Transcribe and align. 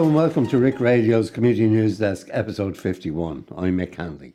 Hello 0.00 0.08
and 0.08 0.16
welcome 0.16 0.46
to 0.46 0.56
Rick 0.56 0.80
Radio's 0.80 1.30
Community 1.30 1.66
News 1.66 1.98
Desk, 1.98 2.26
episode 2.30 2.74
51. 2.74 3.44
I'm 3.54 3.76
Mick 3.76 3.96
Hanley. 3.96 4.32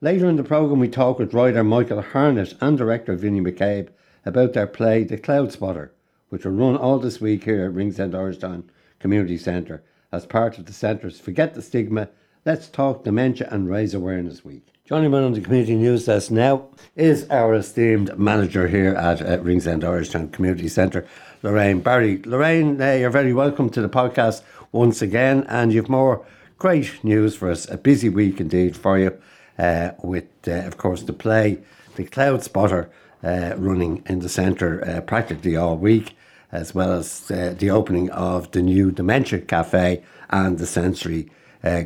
Later 0.00 0.26
in 0.26 0.36
the 0.36 0.42
programme, 0.42 0.78
we 0.78 0.88
talk 0.88 1.18
with 1.18 1.34
writer 1.34 1.62
Michael 1.62 2.02
Harnett 2.02 2.54
and 2.62 2.78
director 2.78 3.14
Vinnie 3.14 3.42
McCabe 3.42 3.90
about 4.24 4.54
their 4.54 4.66
play 4.66 5.04
The 5.04 5.18
Cloud 5.18 5.52
Spotter, 5.52 5.92
which 6.30 6.46
will 6.46 6.52
run 6.52 6.78
all 6.78 6.98
this 6.98 7.20
week 7.20 7.44
here 7.44 7.66
at 7.66 7.74
Ringsend 7.74 8.14
Irishtown 8.14 8.62
Community 8.98 9.36
Centre 9.36 9.82
as 10.12 10.24
part 10.24 10.56
of 10.56 10.64
the 10.64 10.72
Centre's 10.72 11.20
Forget 11.20 11.52
the 11.52 11.60
Stigma, 11.60 12.08
Let's 12.46 12.66
Talk 12.66 13.04
Dementia 13.04 13.48
and 13.50 13.68
Raise 13.68 13.92
Awareness 13.92 14.46
Week. 14.46 14.72
Joining 14.86 15.10
me 15.10 15.18
on 15.18 15.32
the 15.32 15.40
Community 15.42 15.74
News 15.74 16.06
Desk 16.06 16.30
now 16.30 16.68
is 16.94 17.28
our 17.28 17.54
esteemed 17.54 18.18
manager 18.18 18.68
here 18.68 18.94
at, 18.94 19.20
at 19.20 19.42
Ringsend 19.42 19.82
Irishtown 19.82 20.32
Community 20.32 20.68
Centre, 20.68 21.04
Lorraine 21.42 21.80
Barry. 21.80 22.22
Lorraine, 22.24 22.80
uh, 22.80 22.92
you're 22.92 23.10
very 23.10 23.34
welcome 23.34 23.68
to 23.70 23.82
the 23.82 23.88
podcast 23.88 24.42
once 24.72 25.02
again, 25.02 25.44
and 25.48 25.72
you've 25.72 25.88
more 25.88 26.24
great 26.58 27.02
news 27.02 27.36
for 27.36 27.50
us. 27.50 27.68
A 27.70 27.76
busy 27.76 28.08
week 28.08 28.40
indeed 28.40 28.76
for 28.76 28.98
you, 28.98 29.16
uh, 29.58 29.90
with, 30.02 30.26
uh, 30.46 30.52
of 30.66 30.76
course, 30.76 31.02
the 31.02 31.12
play, 31.12 31.58
The 31.96 32.04
Cloud 32.04 32.42
Spotter, 32.42 32.90
uh, 33.24 33.54
running 33.56 34.02
in 34.06 34.20
the 34.20 34.28
centre 34.28 34.86
uh, 34.86 35.00
practically 35.00 35.56
all 35.56 35.76
week, 35.76 36.16
as 36.52 36.74
well 36.74 36.92
as 36.92 37.30
uh, 37.30 37.54
the 37.58 37.70
opening 37.70 38.10
of 38.10 38.50
the 38.52 38.62
new 38.62 38.90
Dementia 38.90 39.40
Cafe 39.40 40.02
and 40.30 40.58
the 40.58 40.66
Sensory 40.66 41.30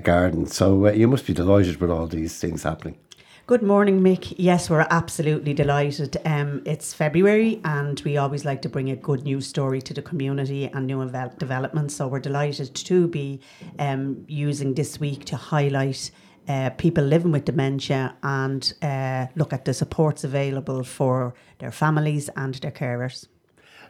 Garden. 0.02 0.46
So 0.46 0.90
you 0.90 1.08
must 1.08 1.26
be 1.26 1.32
delighted 1.32 1.80
with 1.80 1.90
all 1.90 2.06
these 2.06 2.38
things 2.38 2.64
happening. 2.64 2.98
Good 3.50 3.64
morning, 3.64 4.00
Mick. 4.00 4.32
Yes, 4.38 4.70
we're 4.70 4.86
absolutely 4.90 5.54
delighted. 5.54 6.16
Um, 6.24 6.62
it's 6.64 6.94
February, 6.94 7.60
and 7.64 8.00
we 8.04 8.16
always 8.16 8.44
like 8.44 8.62
to 8.62 8.68
bring 8.68 8.90
a 8.90 8.94
good 8.94 9.24
news 9.24 9.48
story 9.48 9.82
to 9.82 9.92
the 9.92 10.02
community 10.02 10.66
and 10.66 10.86
new 10.86 11.04
developments. 11.36 11.96
So 11.96 12.06
we're 12.06 12.20
delighted 12.20 12.72
to 12.76 13.08
be 13.08 13.40
um, 13.80 14.24
using 14.28 14.74
this 14.74 15.00
week 15.00 15.24
to 15.24 15.36
highlight 15.36 16.12
uh, 16.46 16.70
people 16.78 17.02
living 17.02 17.32
with 17.32 17.44
dementia 17.44 18.14
and 18.22 18.72
uh, 18.82 19.26
look 19.34 19.52
at 19.52 19.64
the 19.64 19.74
supports 19.74 20.22
available 20.22 20.84
for 20.84 21.34
their 21.58 21.72
families 21.72 22.30
and 22.36 22.54
their 22.54 22.70
carers. 22.70 23.26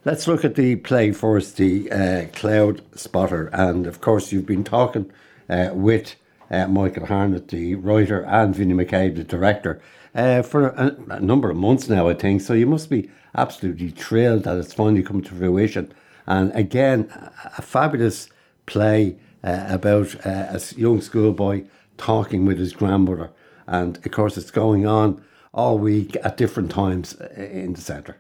Let's 0.07 0.27
look 0.27 0.43
at 0.43 0.55
the 0.55 0.77
play 0.77 1.13
first, 1.13 1.59
the 1.59 1.93
uh, 1.93 2.27
Cloud 2.33 2.81
Spotter, 2.99 3.49
and 3.53 3.87
of 3.87 4.01
course 4.01 4.33
you've 4.33 4.47
been 4.47 4.65
talking 4.65 5.13
uh, 5.51 5.73
with 5.75 6.17
uh, 6.51 6.67
Michael 6.67 7.07
Harnett, 7.07 7.49
the 7.49 7.75
writer, 7.77 8.23
and 8.23 8.55
Vinnie 8.55 8.75
McCabe, 8.75 9.17
the 9.17 9.25
director, 9.25 9.81
uh, 10.15 10.43
for 10.43 10.69
a, 10.69 10.97
a, 11.11 11.21
number 11.21 11.51
of 11.51 11.57
months 11.57 11.89
now, 11.89 12.09
I 12.09 12.15
think. 12.15 12.41
So 12.41 12.55
you 12.55 12.67
must 12.67 12.91
be 12.91 13.11
absolutely 13.37 13.91
thrilled 13.91 14.45
that 14.45 14.59
it's 14.59 14.75
finally 14.75 15.03
come 15.03 15.23
to 15.23 15.35
fruition. 15.35 15.93
And 16.27 16.53
again, 16.55 17.09
a 17.57 17.63
fabulous 17.63 18.29
play 18.67 19.17
uh, 19.45 19.67
about 19.69 20.15
uh, 20.27 20.47
a 20.51 20.61
young 20.77 21.01
schoolboy 21.01 21.65
talking 21.97 22.45
with 22.45 22.59
his 22.59 22.73
grandmother. 22.73 23.31
And 23.67 23.97
of 24.05 24.11
course, 24.11 24.37
it's 24.37 24.51
going 24.51 24.87
on 24.87 25.23
all 25.53 25.79
week 25.79 26.17
at 26.23 26.37
different 26.37 26.71
times 26.71 27.21
uh, 27.21 27.29
in 27.37 27.75
the 27.75 27.81
centre. 27.81 28.17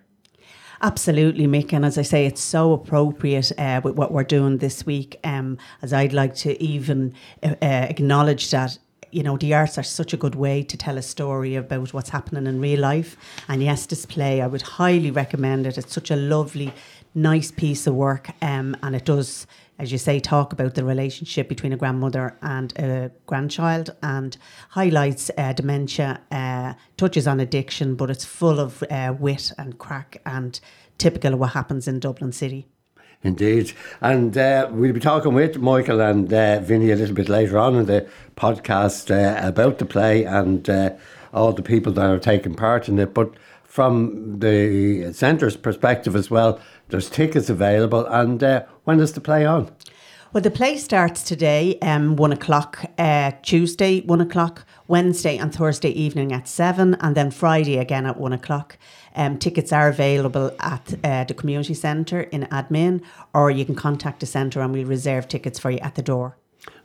Absolutely, 0.82 1.46
Mick. 1.46 1.74
And 1.74 1.84
as 1.84 1.98
I 1.98 2.02
say, 2.02 2.24
it's 2.24 2.40
so 2.40 2.72
appropriate 2.72 3.52
uh, 3.58 3.82
with 3.84 3.96
what 3.96 4.12
we're 4.12 4.24
doing 4.24 4.58
this 4.58 4.86
week. 4.86 5.20
Um, 5.24 5.58
as 5.82 5.92
I'd 5.92 6.14
like 6.14 6.34
to 6.36 6.60
even 6.62 7.12
uh, 7.42 7.54
uh, 7.60 7.86
acknowledge 7.90 8.50
that 8.50 8.78
you 9.12 9.24
know, 9.24 9.36
the 9.36 9.52
arts 9.52 9.76
are 9.76 9.82
such 9.82 10.12
a 10.12 10.16
good 10.16 10.36
way 10.36 10.62
to 10.62 10.76
tell 10.76 10.96
a 10.96 11.02
story 11.02 11.56
about 11.56 11.92
what's 11.92 12.10
happening 12.10 12.46
in 12.46 12.60
real 12.60 12.78
life. 12.78 13.16
And 13.48 13.60
yes, 13.60 13.84
this 13.86 14.06
play, 14.06 14.40
I 14.40 14.46
would 14.46 14.62
highly 14.62 15.10
recommend 15.10 15.66
it. 15.66 15.76
It's 15.76 15.92
such 15.92 16.12
a 16.12 16.16
lovely, 16.16 16.72
nice 17.12 17.50
piece 17.50 17.88
of 17.88 17.94
work, 17.96 18.30
um, 18.40 18.76
and 18.84 18.94
it 18.94 19.04
does 19.04 19.48
as 19.80 19.90
you 19.90 19.96
say, 19.96 20.20
talk 20.20 20.52
about 20.52 20.74
the 20.74 20.84
relationship 20.84 21.48
between 21.48 21.72
a 21.72 21.76
grandmother 21.76 22.36
and 22.42 22.78
a 22.78 23.10
grandchild 23.24 23.88
and 24.02 24.36
highlights 24.68 25.30
uh, 25.38 25.54
dementia, 25.54 26.20
uh, 26.30 26.74
touches 26.98 27.26
on 27.26 27.40
addiction, 27.40 27.94
but 27.94 28.10
it's 28.10 28.24
full 28.24 28.60
of 28.60 28.84
uh, 28.90 29.14
wit 29.18 29.50
and 29.56 29.78
crack 29.78 30.20
and 30.26 30.60
typical 31.00 31.34
of 31.34 31.40
what 31.40 31.50
happens 31.50 31.88
in 31.88 31.98
Dublin 31.98 32.32
City. 32.32 32.66
Indeed. 33.22 33.72
And 34.00 34.36
uh, 34.36 34.68
we'll 34.70 34.92
be 34.92 35.00
talking 35.00 35.34
with 35.34 35.58
Michael 35.58 36.00
and 36.00 36.32
uh, 36.32 36.60
Vinnie 36.60 36.90
a 36.90 36.96
little 36.96 37.14
bit 37.14 37.28
later 37.28 37.58
on 37.58 37.74
in 37.74 37.86
the 37.86 38.08
podcast 38.36 39.10
uh, 39.10 39.46
about 39.46 39.78
the 39.78 39.84
play 39.84 40.24
and 40.24 40.68
uh, 40.70 40.90
all 41.34 41.52
the 41.52 41.62
people 41.62 41.92
that 41.92 42.10
are 42.10 42.18
taking 42.18 42.54
part 42.54 42.88
in 42.88 42.98
it. 42.98 43.12
But 43.12 43.34
from 43.64 44.40
the 44.40 45.12
centre's 45.12 45.56
perspective 45.56 46.16
as 46.16 46.30
well, 46.30 46.60
there's 46.88 47.10
tickets 47.10 47.50
available. 47.50 48.06
And 48.06 48.42
uh, 48.42 48.64
when 48.84 49.00
is 49.00 49.12
the 49.12 49.20
play 49.20 49.44
on? 49.44 49.70
Well, 50.32 50.42
the 50.42 50.50
play 50.52 50.76
starts 50.76 51.24
today, 51.24 51.76
um, 51.82 52.14
one 52.14 52.30
o'clock, 52.30 52.84
uh, 52.98 53.32
Tuesday, 53.42 54.02
one 54.02 54.20
o'clock, 54.20 54.64
Wednesday 54.86 55.36
and 55.36 55.52
Thursday 55.52 55.90
evening 55.90 56.32
at 56.32 56.46
seven, 56.46 56.94
and 57.00 57.16
then 57.16 57.32
Friday 57.32 57.78
again 57.78 58.06
at 58.06 58.16
one 58.16 58.32
o'clock. 58.32 58.78
Um, 59.16 59.38
tickets 59.38 59.72
are 59.72 59.88
available 59.88 60.52
at 60.60 60.94
uh, 61.02 61.24
the 61.24 61.34
community 61.34 61.74
centre 61.74 62.20
in 62.20 62.42
admin, 62.42 63.02
or 63.34 63.50
you 63.50 63.64
can 63.64 63.74
contact 63.74 64.20
the 64.20 64.26
centre 64.26 64.60
and 64.60 64.72
we'll 64.72 64.86
reserve 64.86 65.26
tickets 65.26 65.58
for 65.58 65.72
you 65.72 65.78
at 65.78 65.96
the 65.96 66.02
door. 66.02 66.36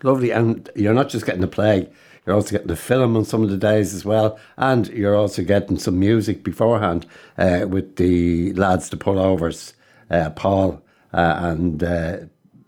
Lovely, 0.01 0.31
and 0.31 0.67
you're 0.75 0.95
not 0.95 1.09
just 1.09 1.27
getting 1.27 1.41
the 1.41 1.47
play; 1.47 1.87
you're 2.25 2.35
also 2.35 2.49
getting 2.49 2.65
the 2.65 2.75
film 2.75 3.15
on 3.15 3.25
some 3.25 3.43
of 3.43 3.51
the 3.51 3.57
days 3.57 3.93
as 3.93 4.03
well, 4.03 4.39
and 4.57 4.87
you're 4.87 5.15
also 5.15 5.43
getting 5.43 5.77
some 5.77 5.99
music 5.99 6.43
beforehand 6.43 7.05
uh, 7.37 7.67
with 7.69 7.97
the 7.97 8.53
lads, 8.53 8.89
the 8.89 8.97
pullovers 8.97 9.73
uh, 10.09 10.31
Paul 10.31 10.81
uh, 11.13 11.35
and 11.37 11.83
uh, 11.83 12.17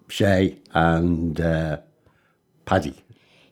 Shay 0.08 0.58
and 0.74 1.40
uh, 1.40 1.78
Paddy. 2.66 3.04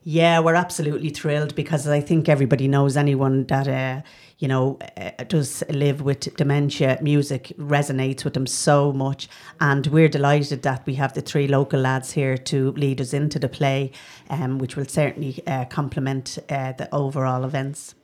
Yeah, 0.07 0.39
we're 0.39 0.53
absolutely 0.53 1.09
thrilled 1.09 1.55
because 1.55 1.87
I 1.87 1.99
think 1.99 2.29
everybody 2.29 2.67
knows 2.67 2.95
anyone 2.95 3.45
that 3.45 3.67
uh, 3.67 4.03
you 4.37 4.47
know 4.47 4.77
uh, 4.97 5.23
does 5.27 5.63
live 5.67 6.01
with 6.01 6.35
dementia. 6.35 6.99
Music 7.01 7.51
resonates 7.57 8.23
with 8.23 8.35
them 8.35 8.45
so 8.45 8.93
much, 8.93 9.27
and 9.59 9.87
we're 9.87 10.07
delighted 10.07 10.61
that 10.61 10.85
we 10.85 10.93
have 10.93 11.15
the 11.15 11.21
three 11.21 11.47
local 11.47 11.79
lads 11.79 12.11
here 12.11 12.37
to 12.37 12.71
lead 12.73 13.01
us 13.01 13.13
into 13.13 13.39
the 13.39 13.49
play, 13.49 13.91
um, 14.29 14.59
which 14.59 14.75
will 14.75 14.85
certainly 14.85 15.41
uh, 15.47 15.65
complement 15.65 16.37
uh, 16.51 16.73
the 16.73 16.87
overall 16.93 17.43
events. 17.43 17.95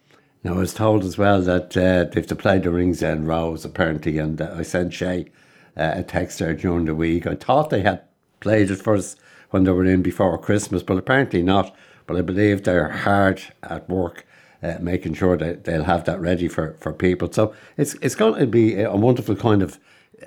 Now, 0.44 0.56
I 0.56 0.58
was 0.58 0.74
told 0.74 1.04
as 1.04 1.20
well 1.20 1.40
that 1.44 1.78
uh, 1.78 2.06
they've 2.06 2.26
to 2.26 2.36
play 2.36 2.58
the 2.58 2.72
Ringsend 2.72 3.28
Rose 3.28 3.64
apparently, 3.64 4.18
and 4.18 4.42
uh, 4.42 4.56
I 4.58 4.64
sent 4.64 4.92
Shay 4.92 5.28
uh, 5.78 5.92
a 5.98 6.04
text 6.04 6.40
there 6.40 6.56
during 6.56 6.86
the 6.86 6.96
week. 6.96 7.28
I 7.28 7.36
thought 7.36 7.70
they 7.70 7.82
had 7.82 8.02
played 8.42 8.70
it 8.70 8.82
for 8.82 8.96
us 8.96 9.16
when 9.52 9.64
they 9.64 9.72
were 9.72 9.86
in 9.86 10.02
before 10.02 10.38
Christmas, 10.38 10.84
but 10.84 10.98
apparently 10.98 11.42
not. 11.42 11.74
But 12.06 12.18
I 12.18 12.22
believe 12.22 12.64
they're 12.64 12.90
hard 12.90 13.42
at 13.64 13.90
work. 13.90 14.26
Uh, 14.64 14.78
making 14.80 15.16
sure 15.16 15.36
that 15.36 15.64
they'll 15.64 15.86
have 15.86 16.04
that 16.06 16.22
ready 16.22 16.48
for, 16.48 16.76
for 16.80 16.94
people. 16.94 17.32
So 17.32 17.52
it's 17.78 17.96
it's 17.96 18.14
going 18.14 18.40
to 18.40 18.46
be 18.46 18.80
a 18.80 18.96
wonderful 18.96 19.36
kind 19.36 19.64
of 19.64 19.80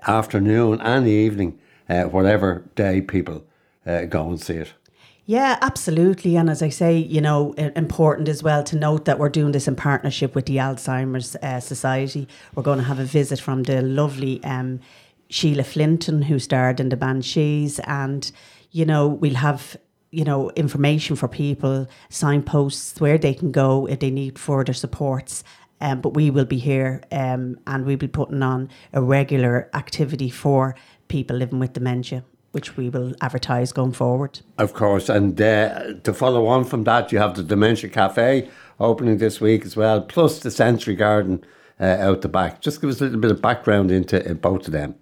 afternoon 0.09 0.81
and 0.81 1.07
evening, 1.07 1.57
uh, 1.89 2.05
whatever 2.05 2.65
day 2.75 3.01
people 3.01 3.45
uh, 3.87 4.07
go 4.07 4.29
and 4.29 4.41
see 4.41 4.55
it. 4.55 4.73
Yeah, 5.27 5.57
absolutely. 5.63 6.37
And 6.37 6.51
as 6.51 6.63
I 6.63 6.69
say, 6.69 6.99
you 6.99 7.21
know, 7.21 7.53
important 7.55 8.29
as 8.29 8.43
well 8.43 8.63
to 8.65 8.77
note 8.77 9.07
that 9.07 9.19
we're 9.19 9.31
doing 9.31 9.53
this 9.53 9.67
in 9.67 9.75
partnership 9.75 10.35
with 10.35 10.45
the 10.47 10.57
Alzheimer's 10.57 11.35
uh, 11.37 11.61
Society. 11.61 12.29
We're 12.55 12.63
going 12.63 12.79
to 12.79 12.85
have 12.85 12.99
a 12.99 13.05
visit 13.05 13.41
from 13.41 13.63
the 13.63 13.81
lovely 13.81 14.43
um, 14.45 14.81
Sheila 15.35 15.65
Flitton, 15.65 16.23
who 16.23 16.39
starred 16.39 16.79
in 16.79 16.91
the 16.91 16.97
Banshees, 16.97 17.81
and 17.81 18.31
you 18.71 18.85
know 18.85 19.09
we'll 19.09 19.35
have 19.35 19.77
you 20.13 20.23
know 20.23 20.51
information 20.51 21.17
for 21.17 21.27
people, 21.27 21.89
signposts 22.09 23.01
where 23.01 23.19
they 23.19 23.35
can 23.35 23.51
go 23.51 23.87
if 23.87 23.99
they 23.99 24.13
need 24.13 24.39
further 24.39 24.73
supports. 24.73 25.43
Um, 25.81 26.01
but 26.01 26.15
we 26.15 26.31
will 26.31 26.45
be 26.45 26.59
here 26.59 27.03
um, 27.11 27.59
and 27.67 27.85
we'll 27.85 27.97
be 27.97 28.07
putting 28.07 28.45
on 28.45 28.71
a 28.93 29.03
regular 29.03 29.69
activity 29.75 30.31
for 30.31 30.77
people 31.09 31.37
living 31.37 31.59
with 31.59 31.73
dementia 31.73 32.25
which 32.53 32.77
we 32.77 32.89
will 32.89 33.13
advertise 33.21 33.73
going 33.73 33.91
forward. 33.91 34.39
Of 34.59 34.75
course, 34.75 35.09
and 35.09 35.39
uh, 35.41 35.95
to 36.05 36.15
follow 36.15 36.47
on 36.47 36.63
from 36.65 36.85
that, 36.85 37.11
you 37.11 37.19
have 37.19 37.35
the 37.35 37.43
Dementia 37.43 37.91
Cafe 37.91 38.49
opening 38.79 39.19
this 39.19 39.41
week 39.41 39.67
as 39.67 39.75
well, 39.75 40.01
plus 40.01 40.39
the 40.39 40.53
Sensory 40.53 40.95
Garden 40.95 41.45
uh, 41.81 41.97
out 41.99 42.21
the 42.21 42.29
back. 42.29 42.61
Just 42.61 42.81
give 42.81 42.91
us 42.91 43.01
a 43.01 43.05
little 43.05 43.19
bit 43.19 43.33
of 43.33 43.43
background 43.43 43.91
into 43.91 44.25
uh, 44.31 44.35
both 44.35 44.69
of 44.69 44.73
them. 44.73 44.95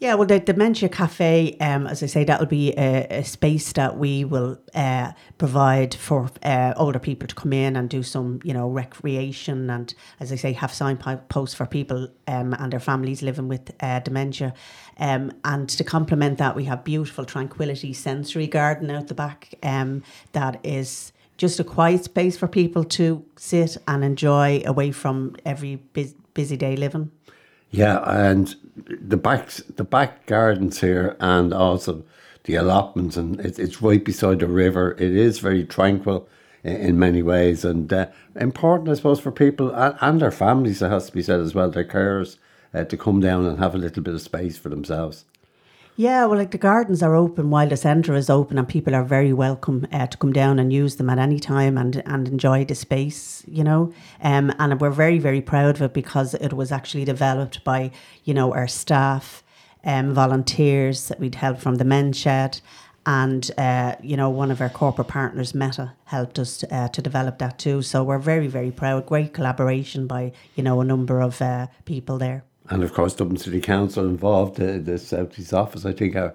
Yeah, 0.00 0.14
well, 0.14 0.26
the 0.26 0.40
Dementia 0.40 0.88
Cafe, 0.88 1.58
um, 1.60 1.86
as 1.86 2.02
I 2.02 2.06
say, 2.06 2.24
that 2.24 2.40
will 2.40 2.46
be 2.46 2.72
a, 2.72 3.06
a, 3.18 3.22
space 3.22 3.74
that 3.74 3.98
we 3.98 4.24
will 4.24 4.58
uh, 4.74 5.12
provide 5.36 5.94
for 5.94 6.30
uh, 6.42 6.72
older 6.78 6.98
people 6.98 7.28
to 7.28 7.34
come 7.34 7.52
in 7.52 7.76
and 7.76 7.90
do 7.90 8.02
some, 8.02 8.40
you 8.42 8.54
know, 8.54 8.66
recreation 8.70 9.68
and, 9.68 9.92
as 10.18 10.32
I 10.32 10.36
say, 10.36 10.54
have 10.54 10.72
signposts 10.72 11.54
for 11.54 11.66
people 11.66 12.08
um, 12.26 12.54
and 12.54 12.72
their 12.72 12.80
families 12.80 13.20
living 13.20 13.46
with 13.46 13.72
uh, 13.80 13.98
dementia. 14.00 14.54
Um, 14.96 15.32
and 15.44 15.68
to 15.68 15.84
complement 15.84 16.38
that, 16.38 16.56
we 16.56 16.64
have 16.64 16.82
beautiful 16.82 17.26
Tranquility 17.26 17.92
Sensory 17.92 18.46
Garden 18.46 18.90
out 18.90 19.08
the 19.08 19.14
back 19.14 19.54
um, 19.62 20.02
that 20.32 20.60
is 20.64 21.12
just 21.36 21.60
a 21.60 21.64
quiet 21.64 22.04
space 22.04 22.38
for 22.38 22.48
people 22.48 22.84
to 22.84 23.22
sit 23.36 23.76
and 23.86 24.02
enjoy 24.02 24.62
away 24.64 24.92
from 24.92 25.36
every 25.44 25.76
busy 26.32 26.56
day 26.56 26.74
living. 26.74 27.10
Yeah, 27.70 27.98
and 28.04 28.54
the 28.74 29.16
back 29.16 29.50
the 29.76 29.84
back 29.84 30.26
gardens 30.26 30.80
here, 30.80 31.16
and 31.20 31.52
also 31.52 32.04
the 32.44 32.56
allotments, 32.56 33.16
and 33.16 33.38
it, 33.40 33.58
it's 33.58 33.80
right 33.80 34.04
beside 34.04 34.40
the 34.40 34.48
river. 34.48 34.92
It 34.92 35.12
is 35.14 35.38
very 35.38 35.64
tranquil 35.64 36.28
in, 36.64 36.76
in 36.76 36.98
many 36.98 37.22
ways, 37.22 37.64
and 37.64 37.92
uh, 37.92 38.06
important, 38.34 38.88
I 38.88 38.94
suppose, 38.94 39.20
for 39.20 39.30
people 39.30 39.70
and, 39.70 39.96
and, 40.00 40.20
their 40.20 40.32
families. 40.32 40.82
It 40.82 40.90
has 40.90 41.06
to 41.06 41.12
be 41.12 41.22
said 41.22 41.40
as 41.40 41.54
well, 41.54 41.70
their 41.70 41.84
carers, 41.84 42.38
uh, 42.74 42.84
to 42.84 42.96
come 42.96 43.20
down 43.20 43.46
and 43.46 43.58
have 43.58 43.74
a 43.74 43.78
little 43.78 44.02
bit 44.02 44.14
of 44.14 44.20
space 44.20 44.58
for 44.58 44.68
themselves. 44.68 45.24
Yeah, 46.00 46.24
well, 46.24 46.38
like 46.38 46.50
the 46.50 46.56
gardens 46.56 47.02
are 47.02 47.14
open 47.14 47.50
while 47.50 47.68
the 47.68 47.76
centre 47.76 48.14
is 48.14 48.30
open, 48.30 48.56
and 48.56 48.66
people 48.66 48.94
are 48.94 49.04
very 49.04 49.34
welcome 49.34 49.86
uh, 49.92 50.06
to 50.06 50.16
come 50.16 50.32
down 50.32 50.58
and 50.58 50.72
use 50.72 50.96
them 50.96 51.10
at 51.10 51.18
any 51.18 51.38
time 51.38 51.76
and 51.76 52.02
and 52.06 52.26
enjoy 52.26 52.64
the 52.64 52.74
space, 52.74 53.44
you 53.46 53.62
know. 53.62 53.92
Um, 54.22 54.50
and 54.58 54.80
we're 54.80 54.88
very 54.88 55.18
very 55.18 55.42
proud 55.42 55.74
of 55.74 55.82
it 55.82 55.92
because 55.92 56.32
it 56.32 56.54
was 56.54 56.72
actually 56.72 57.04
developed 57.04 57.62
by 57.64 57.90
you 58.24 58.32
know 58.32 58.54
our 58.54 58.66
staff, 58.66 59.44
um, 59.84 60.14
volunteers 60.14 61.08
that 61.08 61.20
we'd 61.20 61.34
help 61.34 61.58
from 61.58 61.74
the 61.74 61.84
men's 61.84 62.16
shed, 62.16 62.62
and 63.04 63.50
uh, 63.58 63.96
you 64.02 64.16
know 64.16 64.30
one 64.30 64.50
of 64.50 64.62
our 64.62 64.70
corporate 64.70 65.08
partners, 65.08 65.54
Meta, 65.54 65.92
helped 66.04 66.38
us 66.38 66.56
to, 66.56 66.74
uh, 66.74 66.88
to 66.88 67.02
develop 67.02 67.36
that 67.40 67.58
too. 67.58 67.82
So 67.82 68.02
we're 68.02 68.18
very 68.18 68.46
very 68.46 68.70
proud. 68.70 69.04
Great 69.04 69.34
collaboration 69.34 70.06
by 70.06 70.32
you 70.54 70.62
know 70.62 70.80
a 70.80 70.84
number 70.84 71.20
of 71.20 71.42
uh, 71.42 71.66
people 71.84 72.16
there 72.16 72.44
and 72.70 72.82
of 72.82 72.94
course 72.94 73.14
Dublin 73.14 73.36
City 73.36 73.60
Council 73.60 74.06
involved. 74.06 74.56
The, 74.56 74.78
the 74.78 74.98
South 74.98 75.38
East 75.38 75.52
office, 75.52 75.84
I 75.84 75.92
think, 75.92 76.16
are, 76.16 76.34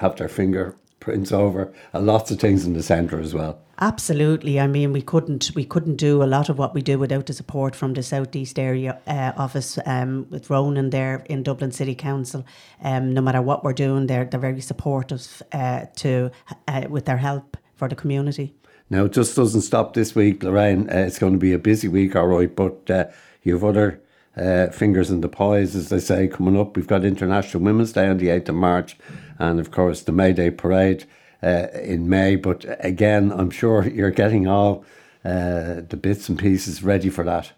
have 0.00 0.16
their 0.16 0.28
fingerprints 0.28 1.30
over 1.30 1.72
uh, 1.94 2.00
lots 2.00 2.30
of 2.30 2.40
things 2.40 2.66
in 2.66 2.72
the 2.72 2.82
centre 2.82 3.20
as 3.20 3.34
well. 3.34 3.60
Absolutely. 3.80 4.58
I 4.58 4.66
mean, 4.66 4.92
we 4.92 5.02
couldn't 5.02 5.52
we 5.54 5.64
couldn't 5.64 5.96
do 5.96 6.22
a 6.22 6.26
lot 6.26 6.48
of 6.48 6.58
what 6.58 6.74
we 6.74 6.82
do 6.82 6.98
without 6.98 7.26
the 7.26 7.32
support 7.32 7.76
from 7.76 7.94
the 7.94 8.02
southeast 8.02 8.58
area 8.58 8.98
uh, 9.06 9.32
office 9.36 9.78
um, 9.86 10.26
with 10.30 10.50
Ronan 10.50 10.90
there 10.90 11.24
in 11.26 11.44
Dublin 11.44 11.70
City 11.70 11.94
Council. 11.94 12.44
Um, 12.82 13.14
no 13.14 13.20
matter 13.20 13.40
what 13.40 13.62
we're 13.62 13.72
doing, 13.72 14.08
they're 14.08 14.24
they're 14.24 14.40
very 14.40 14.60
supportive 14.60 15.42
uh, 15.52 15.86
to 15.96 16.32
uh, 16.66 16.86
with 16.88 17.04
their 17.04 17.18
help 17.18 17.56
for 17.76 17.88
the 17.88 17.94
community. 17.94 18.52
Now, 18.90 19.04
it 19.04 19.12
just 19.12 19.36
doesn't 19.36 19.60
stop 19.60 19.92
this 19.92 20.14
week, 20.14 20.42
Lorraine. 20.42 20.88
Uh, 20.88 21.04
it's 21.06 21.18
going 21.18 21.34
to 21.34 21.38
be 21.38 21.52
a 21.52 21.58
busy 21.58 21.88
week, 21.88 22.16
all 22.16 22.26
right, 22.26 22.54
but 22.54 22.90
uh, 22.90 23.04
you 23.42 23.52
have 23.52 23.62
other 23.62 24.00
uh, 24.38 24.70
fingers 24.70 25.10
in 25.10 25.20
the 25.20 25.28
pies, 25.28 25.74
as 25.74 25.88
they 25.88 25.98
say, 25.98 26.28
coming 26.28 26.58
up. 26.58 26.76
We've 26.76 26.86
got 26.86 27.04
International 27.04 27.62
Women's 27.62 27.92
Day 27.92 28.06
on 28.06 28.18
the 28.18 28.28
8th 28.28 28.50
of 28.50 28.54
March, 28.54 28.96
and 29.38 29.60
of 29.60 29.70
course 29.70 30.02
the 30.02 30.12
May 30.12 30.32
Day 30.32 30.50
Parade 30.50 31.04
uh, 31.42 31.66
in 31.74 32.08
May. 32.08 32.36
But 32.36 32.64
again, 32.80 33.32
I'm 33.32 33.50
sure 33.50 33.86
you're 33.86 34.10
getting 34.10 34.46
all 34.46 34.84
uh, 35.24 35.82
the 35.88 35.98
bits 36.00 36.28
and 36.28 36.38
pieces 36.38 36.82
ready 36.82 37.10
for 37.10 37.24
that. 37.24 37.52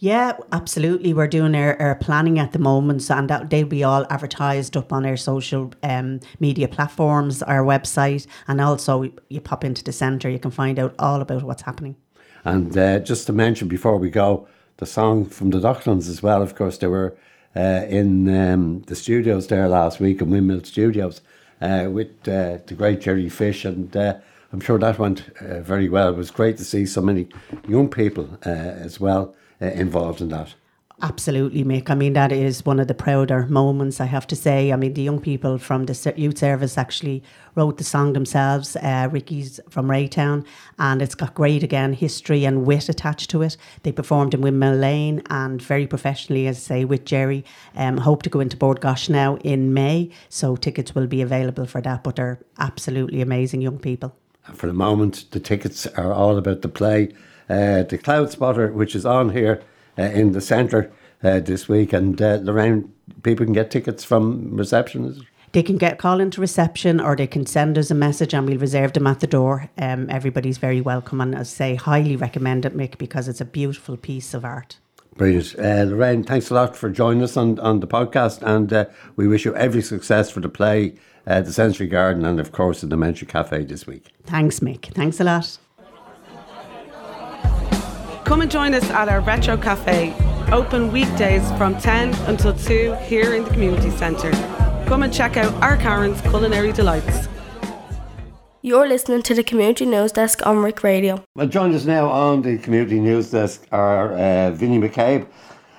Yeah, 0.00 0.36
absolutely. 0.52 1.12
We're 1.12 1.26
doing 1.26 1.56
our, 1.56 1.80
our 1.80 1.96
planning 1.96 2.38
at 2.38 2.52
the 2.52 2.60
moment, 2.60 3.10
and 3.10 3.28
that, 3.30 3.50
they'll 3.50 3.66
be 3.66 3.82
all 3.82 4.06
advertised 4.10 4.76
up 4.76 4.92
on 4.92 5.04
our 5.04 5.16
social 5.16 5.72
um, 5.82 6.20
media 6.38 6.68
platforms, 6.68 7.42
our 7.42 7.64
website, 7.64 8.26
and 8.46 8.60
also 8.60 9.10
you 9.28 9.40
pop 9.40 9.64
into 9.64 9.82
the 9.82 9.90
centre, 9.90 10.30
you 10.30 10.38
can 10.38 10.52
find 10.52 10.78
out 10.78 10.94
all 11.00 11.20
about 11.20 11.42
what's 11.42 11.62
happening. 11.62 11.96
And 12.44 12.76
uh, 12.78 13.00
just 13.00 13.26
to 13.26 13.32
mention 13.32 13.66
before 13.66 13.98
we 13.98 14.08
go, 14.08 14.46
the 14.78 14.86
song 14.86 15.26
from 15.26 15.50
the 15.50 15.60
Docklands 15.60 16.08
as 16.08 16.22
well. 16.22 16.40
Of 16.42 16.54
course, 16.54 16.78
they 16.78 16.86
were 16.86 17.16
uh, 17.54 17.84
in 17.88 18.28
um, 18.34 18.82
the 18.86 18.96
studios 18.96 19.48
there 19.48 19.68
last 19.68 20.00
week 20.00 20.22
in 20.22 20.30
Windmill 20.30 20.64
Studios 20.64 21.20
uh, 21.60 21.88
with 21.90 22.10
uh, 22.28 22.58
the 22.66 22.74
great 22.76 23.00
Jerry 23.00 23.28
Fish, 23.28 23.64
and 23.64 23.94
uh, 23.96 24.14
I'm 24.52 24.60
sure 24.60 24.78
that 24.78 24.98
went 24.98 25.24
uh, 25.40 25.60
very 25.60 25.88
well. 25.88 26.10
It 26.10 26.16
was 26.16 26.30
great 26.30 26.56
to 26.58 26.64
see 26.64 26.86
so 26.86 27.02
many 27.02 27.28
young 27.68 27.88
people 27.88 28.38
uh, 28.46 28.50
as 28.50 28.98
well 29.00 29.34
involved 29.60 30.20
in 30.20 30.28
that. 30.28 30.54
Absolutely, 31.00 31.62
Mick. 31.62 31.90
I 31.90 31.94
mean, 31.94 32.14
that 32.14 32.32
is 32.32 32.66
one 32.66 32.80
of 32.80 32.88
the 32.88 32.94
prouder 32.94 33.46
moments, 33.46 34.00
I 34.00 34.06
have 34.06 34.26
to 34.26 34.34
say. 34.34 34.72
I 34.72 34.76
mean, 34.76 34.94
the 34.94 35.02
young 35.02 35.20
people 35.20 35.56
from 35.56 35.86
the 35.86 36.14
youth 36.16 36.38
service 36.38 36.76
actually 36.76 37.22
wrote 37.54 37.78
the 37.78 37.84
song 37.84 38.14
themselves. 38.14 38.74
Uh, 38.74 39.08
Ricky's 39.08 39.60
from 39.70 39.86
Raytown, 39.86 40.44
and 40.76 41.00
it's 41.00 41.14
got 41.14 41.34
great, 41.34 41.62
again, 41.62 41.92
history 41.92 42.44
and 42.44 42.66
wit 42.66 42.88
attached 42.88 43.30
to 43.30 43.42
it. 43.42 43.56
They 43.84 43.92
performed 43.92 44.34
in 44.34 44.40
Windmill 44.40 44.74
Lane 44.74 45.22
and 45.30 45.62
very 45.62 45.86
professionally, 45.86 46.48
as 46.48 46.56
I 46.56 46.60
say, 46.60 46.84
with 46.84 47.04
Jerry. 47.04 47.44
Um, 47.76 47.98
hope 47.98 48.24
to 48.24 48.30
go 48.30 48.40
into 48.40 48.56
Bord 48.56 48.80
Gáis 48.80 49.08
now 49.08 49.36
in 49.44 49.72
May, 49.72 50.10
so 50.28 50.56
tickets 50.56 50.96
will 50.96 51.06
be 51.06 51.22
available 51.22 51.66
for 51.66 51.80
that, 51.80 52.02
but 52.02 52.16
they're 52.16 52.40
absolutely 52.58 53.20
amazing 53.20 53.60
young 53.60 53.78
people. 53.78 54.16
For 54.52 54.66
the 54.66 54.72
moment, 54.72 55.26
the 55.30 55.38
tickets 55.38 55.86
are 55.86 56.12
all 56.12 56.36
about 56.38 56.62
the 56.62 56.68
play. 56.68 57.14
Uh, 57.48 57.84
the 57.84 57.98
Cloud 57.98 58.32
Spotter, 58.32 58.72
which 58.72 58.96
is 58.96 59.06
on 59.06 59.30
here 59.30 59.62
in 60.02 60.32
the 60.32 60.40
centre 60.40 60.90
uh, 61.22 61.40
this 61.40 61.68
week. 61.68 61.92
And 61.92 62.20
uh, 62.20 62.38
Lorraine, 62.42 62.92
people 63.22 63.44
can 63.44 63.52
get 63.52 63.70
tickets 63.70 64.04
from 64.04 64.56
reception. 64.56 65.26
They 65.52 65.62
can 65.62 65.76
get 65.76 65.98
call 65.98 66.20
into 66.20 66.40
reception 66.40 67.00
or 67.00 67.16
they 67.16 67.26
can 67.26 67.46
send 67.46 67.78
us 67.78 67.90
a 67.90 67.94
message 67.94 68.34
and 68.34 68.46
we'll 68.46 68.58
reserve 68.58 68.92
them 68.92 69.06
at 69.06 69.20
the 69.20 69.26
door. 69.26 69.70
Um, 69.78 70.08
everybody's 70.10 70.58
very 70.58 70.80
welcome 70.80 71.20
and 71.20 71.34
I 71.34 71.42
say 71.44 71.74
highly 71.74 72.16
recommend 72.16 72.66
it, 72.66 72.76
Mick, 72.76 72.98
because 72.98 73.28
it's 73.28 73.40
a 73.40 73.46
beautiful 73.46 73.96
piece 73.96 74.34
of 74.34 74.44
art. 74.44 74.78
Brilliant. 75.16 75.58
Uh, 75.58 75.84
Lorraine, 75.88 76.22
thanks 76.22 76.50
a 76.50 76.54
lot 76.54 76.76
for 76.76 76.90
joining 76.90 77.22
us 77.22 77.36
on, 77.36 77.58
on 77.60 77.80
the 77.80 77.88
podcast 77.88 78.42
and 78.42 78.72
uh, 78.72 78.84
we 79.16 79.26
wish 79.26 79.44
you 79.44 79.56
every 79.56 79.82
success 79.82 80.30
for 80.30 80.40
the 80.40 80.48
play, 80.48 80.94
uh, 81.26 81.40
the 81.40 81.52
Sensory 81.52 81.88
Garden 81.88 82.24
and 82.24 82.38
of 82.38 82.52
course 82.52 82.82
the 82.82 82.86
Dementia 82.86 83.26
Cafe 83.26 83.64
this 83.64 83.86
week. 83.86 84.12
Thanks, 84.24 84.60
Mick. 84.60 84.92
Thanks 84.92 85.18
a 85.18 85.24
lot. 85.24 85.58
Come 88.28 88.42
and 88.42 88.50
join 88.50 88.74
us 88.74 88.84
at 88.90 89.08
our 89.08 89.22
Retro 89.22 89.56
Cafe, 89.56 90.14
open 90.52 90.92
weekdays 90.92 91.50
from 91.52 91.78
10 91.80 92.12
until 92.28 92.52
2 92.52 92.92
here 93.06 93.32
in 93.32 93.44
the 93.44 93.48
community 93.48 93.88
centre. 93.88 94.30
Come 94.86 95.02
and 95.02 95.10
check 95.10 95.38
out 95.38 95.50
our 95.62 95.78
Karen's 95.78 96.20
culinary 96.20 96.72
delights. 96.72 97.26
You're 98.60 98.86
listening 98.86 99.22
to 99.22 99.34
the 99.34 99.42
Community 99.42 99.86
News 99.86 100.12
Desk 100.12 100.46
on 100.46 100.58
Rik 100.58 100.82
Radio. 100.82 101.24
Well, 101.36 101.46
join 101.46 101.74
us 101.74 101.86
now 101.86 102.10
on 102.10 102.42
the 102.42 102.58
Community 102.58 103.00
News 103.00 103.30
Desk 103.30 103.66
are 103.72 104.12
uh, 104.12 104.50
Vinnie 104.50 104.78
McCabe 104.78 105.26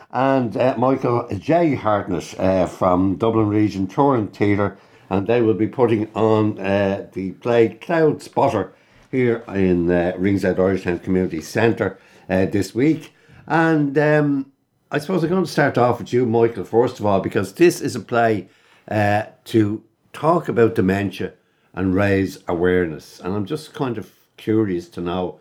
and 0.09 0.57
uh, 0.57 0.73
Michael 0.75 1.27
J. 1.37 1.75
Hartnett 1.75 2.33
uh, 2.39 2.65
from 2.65 3.17
Dublin 3.17 3.49
Region 3.49 3.85
Touring 3.85 4.27
Theatre, 4.27 4.75
and 5.11 5.27
they 5.27 5.43
will 5.43 5.53
be 5.53 5.67
putting 5.67 6.11
on 6.15 6.57
uh, 6.57 7.07
the 7.13 7.33
play 7.33 7.69
Cloud 7.75 8.23
Spotter 8.23 8.73
here 9.11 9.43
in 9.49 9.91
uh, 9.91 10.13
Ringsend 10.17 10.57
Irishtown 10.57 11.03
Community 11.03 11.41
Centre 11.41 11.99
uh, 12.29 12.45
this 12.45 12.75
week. 12.75 13.13
And 13.47 13.97
um, 13.97 14.51
I 14.91 14.99
suppose 14.99 15.23
I'm 15.23 15.29
going 15.29 15.43
to 15.43 15.51
start 15.51 15.77
off 15.77 15.99
with 15.99 16.13
you, 16.13 16.25
Michael, 16.25 16.63
first 16.63 16.99
of 16.99 17.05
all, 17.05 17.19
because 17.19 17.53
this 17.53 17.81
is 17.81 17.95
a 17.95 17.99
play 17.99 18.47
uh, 18.89 19.23
to 19.45 19.83
talk 20.13 20.47
about 20.47 20.75
dementia 20.75 21.33
and 21.73 21.95
raise 21.95 22.39
awareness. 22.47 23.19
And 23.19 23.33
I'm 23.33 23.45
just 23.45 23.73
kind 23.73 23.97
of 23.97 24.11
curious 24.37 24.89
to 24.89 25.01
know 25.01 25.39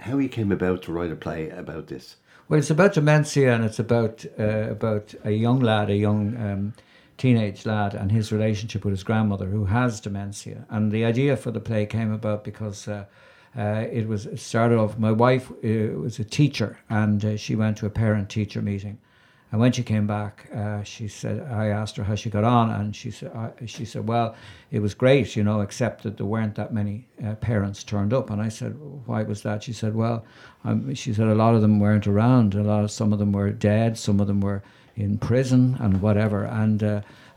how 0.00 0.18
you 0.18 0.28
came 0.28 0.52
about 0.52 0.82
to 0.82 0.92
write 0.92 1.12
a 1.12 1.16
play 1.16 1.50
about 1.50 1.88
this. 1.88 2.16
Well, 2.48 2.60
it's 2.60 2.70
about 2.70 2.94
dementia, 2.94 3.52
and 3.54 3.64
it's 3.64 3.80
about 3.80 4.24
uh, 4.38 4.70
about 4.70 5.14
a 5.24 5.32
young 5.32 5.60
lad, 5.60 5.90
a 5.90 5.96
young 5.96 6.36
um, 6.36 6.74
teenage 7.18 7.66
lad, 7.66 7.94
and 7.94 8.12
his 8.12 8.30
relationship 8.30 8.84
with 8.84 8.92
his 8.92 9.02
grandmother, 9.02 9.46
who 9.46 9.64
has 9.64 10.00
dementia. 10.00 10.64
And 10.70 10.92
the 10.92 11.04
idea 11.04 11.36
for 11.36 11.50
the 11.50 11.60
play 11.60 11.86
came 11.86 12.12
about 12.12 12.44
because 12.44 12.86
uh, 12.86 13.06
uh, 13.56 13.86
it 13.90 14.06
was 14.06 14.28
started 14.36 14.78
off. 14.78 14.98
My 14.98 15.12
wife 15.12 15.50
uh, 15.50 15.98
was 15.98 16.18
a 16.18 16.24
teacher, 16.24 16.78
and 16.90 17.24
uh, 17.24 17.36
she 17.36 17.56
went 17.56 17.78
to 17.78 17.86
a 17.86 17.90
parent-teacher 17.90 18.60
meeting. 18.60 18.98
And 19.52 19.60
when 19.60 19.72
she 19.72 19.82
came 19.82 20.06
back, 20.06 20.48
uh, 20.54 20.82
she 20.82 21.08
said, 21.08 21.40
I 21.50 21.68
asked 21.68 21.96
her 21.96 22.04
how 22.04 22.16
she 22.16 22.28
got 22.30 22.44
on, 22.44 22.70
and 22.70 22.94
she 22.94 23.10
said, 23.10 23.30
uh, 23.34 23.50
she 23.64 23.84
said, 23.84 24.06
well, 24.06 24.34
it 24.70 24.80
was 24.80 24.92
great, 24.92 25.36
you 25.36 25.44
know, 25.44 25.60
except 25.60 26.02
that 26.02 26.16
there 26.16 26.26
weren't 26.26 26.56
that 26.56 26.74
many 26.74 27.06
uh, 27.24 27.34
parents 27.36 27.84
turned 27.84 28.12
up. 28.12 28.28
And 28.28 28.42
I 28.42 28.48
said, 28.48 28.76
why 29.06 29.22
was 29.22 29.42
that? 29.42 29.62
She 29.62 29.72
said, 29.72 29.94
well, 29.94 30.24
um, 30.64 30.94
she 30.94 31.14
said 31.14 31.28
a 31.28 31.34
lot 31.34 31.54
of 31.54 31.62
them 31.62 31.78
weren't 31.78 32.06
around. 32.06 32.54
A 32.54 32.62
lot 32.62 32.84
of 32.84 32.90
some 32.90 33.12
of 33.12 33.18
them 33.18 33.32
were 33.32 33.50
dead, 33.50 33.96
some 33.96 34.20
of 34.20 34.26
them 34.26 34.40
were 34.40 34.62
in 34.96 35.16
prison 35.16 35.76
and 35.78 36.02
whatever, 36.02 36.44
and 36.44 36.80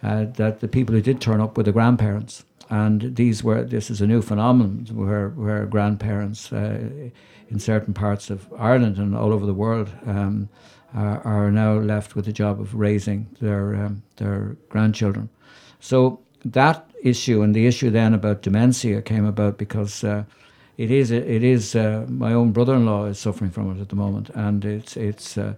that 0.01 0.59
the 0.61 0.67
people 0.67 0.95
who 0.95 1.01
did 1.01 1.21
turn 1.21 1.41
up 1.41 1.57
were 1.57 1.63
the 1.63 1.71
grandparents 1.71 2.43
and 2.69 3.15
these 3.15 3.43
were 3.43 3.63
this 3.63 3.89
is 3.89 4.01
a 4.01 4.07
new 4.07 4.21
phenomenon 4.21 4.85
where 4.93 5.29
where 5.29 5.65
grandparents 5.65 6.51
uh, 6.53 7.09
in 7.49 7.59
certain 7.59 7.93
parts 7.93 8.29
of 8.29 8.51
Ireland 8.57 8.97
and 8.97 9.15
all 9.15 9.33
over 9.33 9.45
the 9.45 9.53
world 9.53 9.89
um, 10.05 10.49
are, 10.93 11.21
are, 11.21 11.51
now 11.51 11.73
left 11.73 12.15
with 12.15 12.25
the 12.25 12.33
job 12.33 12.59
of 12.59 12.75
raising 12.75 13.27
their 13.41 13.75
um, 13.75 14.03
their 14.17 14.55
grandchildren. 14.69 15.29
So 15.79 16.19
that 16.45 16.89
issue 17.03 17.41
and 17.41 17.55
the 17.55 17.65
issue 17.65 17.89
then 17.89 18.13
about 18.13 18.41
dementia 18.41 19.01
came 19.01 19.25
about 19.25 19.57
because. 19.57 20.03
Uh, 20.03 20.23
it 20.77 20.91
is. 20.91 21.11
It 21.11 21.43
is. 21.43 21.75
Uh, 21.75 22.05
my 22.07 22.31
own 22.31 22.53
brother-in-law 22.53 23.07
is 23.07 23.19
suffering 23.19 23.51
from 23.51 23.75
it 23.75 23.81
at 23.81 23.89
the 23.89 23.97
moment, 23.97 24.29
and 24.29 24.63
it's 24.63 24.95
it's 24.95 25.37
uh, 25.37 25.55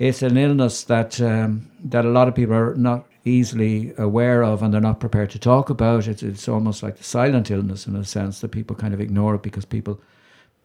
it's 0.00 0.20
an 0.20 0.36
illness 0.36 0.82
that 0.82 1.20
um, 1.20 1.70
that 1.84 2.04
a 2.04 2.08
lot 2.08 2.26
of 2.26 2.34
people 2.34 2.56
are 2.56 2.74
not 2.74 3.06
easily 3.28 3.92
aware 3.98 4.42
of 4.42 4.62
and 4.62 4.72
they're 4.72 4.80
not 4.80 5.00
prepared 5.00 5.30
to 5.30 5.38
talk 5.38 5.70
about. 5.70 6.08
It's, 6.08 6.22
it's 6.22 6.48
almost 6.48 6.82
like 6.82 6.96
the 6.96 7.04
silent 7.04 7.50
illness 7.50 7.86
in 7.86 7.94
a 7.96 8.04
sense 8.04 8.40
that 8.40 8.50
people 8.50 8.74
kind 8.74 8.94
of 8.94 9.00
ignore 9.00 9.34
it 9.36 9.42
because 9.42 9.64
people, 9.64 10.00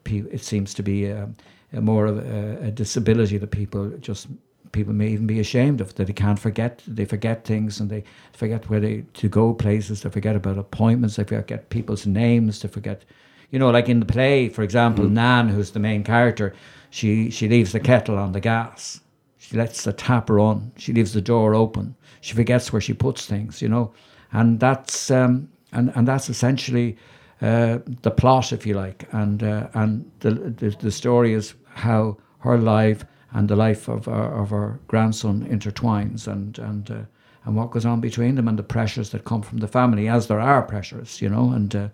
it 0.04 0.42
seems 0.42 0.74
to 0.74 0.82
be 0.82 1.06
a, 1.06 1.28
a 1.72 1.80
more 1.80 2.06
of 2.06 2.18
a, 2.18 2.66
a, 2.66 2.70
disability 2.70 3.38
that 3.38 3.50
people 3.50 3.90
just 3.98 4.28
people 4.72 4.92
may 4.92 5.08
even 5.08 5.26
be 5.26 5.38
ashamed 5.38 5.80
of 5.80 5.94
that 5.94 6.06
they 6.06 6.12
can't 6.12 6.38
forget 6.38 6.82
they 6.86 7.04
forget 7.04 7.44
things 7.44 7.80
and 7.80 7.90
they 7.90 8.02
forget 8.32 8.68
where 8.68 8.80
they 8.80 9.04
to 9.14 9.28
go 9.28 9.54
places 9.54 10.02
they 10.02 10.10
forget 10.10 10.34
about 10.34 10.58
appointments 10.58 11.16
they 11.16 11.24
forget 11.24 11.70
people's 11.70 12.06
names 12.06 12.60
they 12.60 12.68
forget 12.68 13.04
you 13.50 13.58
know 13.58 13.70
like 13.70 13.88
in 13.88 14.00
the 14.00 14.06
play 14.06 14.48
for 14.48 14.62
example 14.62 15.04
mm. 15.04 15.12
nan 15.12 15.48
who's 15.48 15.70
the 15.70 15.78
main 15.78 16.02
character 16.02 16.52
she 16.90 17.30
she 17.30 17.48
leaves 17.48 17.70
the 17.70 17.80
kettle 17.80 18.18
on 18.18 18.32
the 18.32 18.40
gas 18.40 19.00
she 19.44 19.56
lets 19.56 19.84
the 19.84 19.92
tap 19.92 20.30
run 20.30 20.72
she 20.76 20.92
leaves 20.92 21.12
the 21.12 21.20
door 21.20 21.54
open. 21.54 21.94
She 22.20 22.34
forgets 22.34 22.72
where 22.72 22.80
she 22.80 22.94
puts 22.94 23.26
things 23.26 23.60
you 23.60 23.68
know? 23.68 23.92
And 24.32 24.58
that's 24.58 25.10
um, 25.10 25.48
and 25.72 25.92
and 25.94 26.08
that's 26.08 26.28
essentially 26.28 26.96
uh, 27.42 27.78
the 28.02 28.10
plot, 28.10 28.52
if 28.52 28.66
you 28.66 28.74
like, 28.74 29.06
and 29.12 29.42
uh, 29.42 29.68
and 29.74 30.10
the, 30.20 30.30
the 30.30 30.70
the 30.80 30.90
story 30.90 31.34
is 31.34 31.54
how 31.68 32.16
her 32.38 32.56
life 32.56 33.04
and 33.32 33.48
the 33.48 33.56
life 33.56 33.88
of 33.88 34.08
our, 34.08 34.42
of 34.42 34.52
our 34.52 34.78
grandson 34.88 35.46
intertwines, 35.46 36.26
and 36.26 36.58
and 36.58 36.90
uh, 36.90 37.02
and 37.44 37.56
what 37.56 37.70
goes 37.70 37.84
on 37.84 38.00
between 38.00 38.36
them, 38.36 38.48
and 38.48 38.58
the 38.58 38.62
pressures 38.62 39.10
that 39.10 39.24
come 39.24 39.42
from 39.42 39.58
the 39.58 39.68
family, 39.68 40.08
as 40.08 40.26
there 40.26 40.40
are 40.40 40.62
pressures, 40.62 41.20
you 41.20 41.28
know, 41.28 41.50
and 41.50 41.76
uh, 41.76 41.88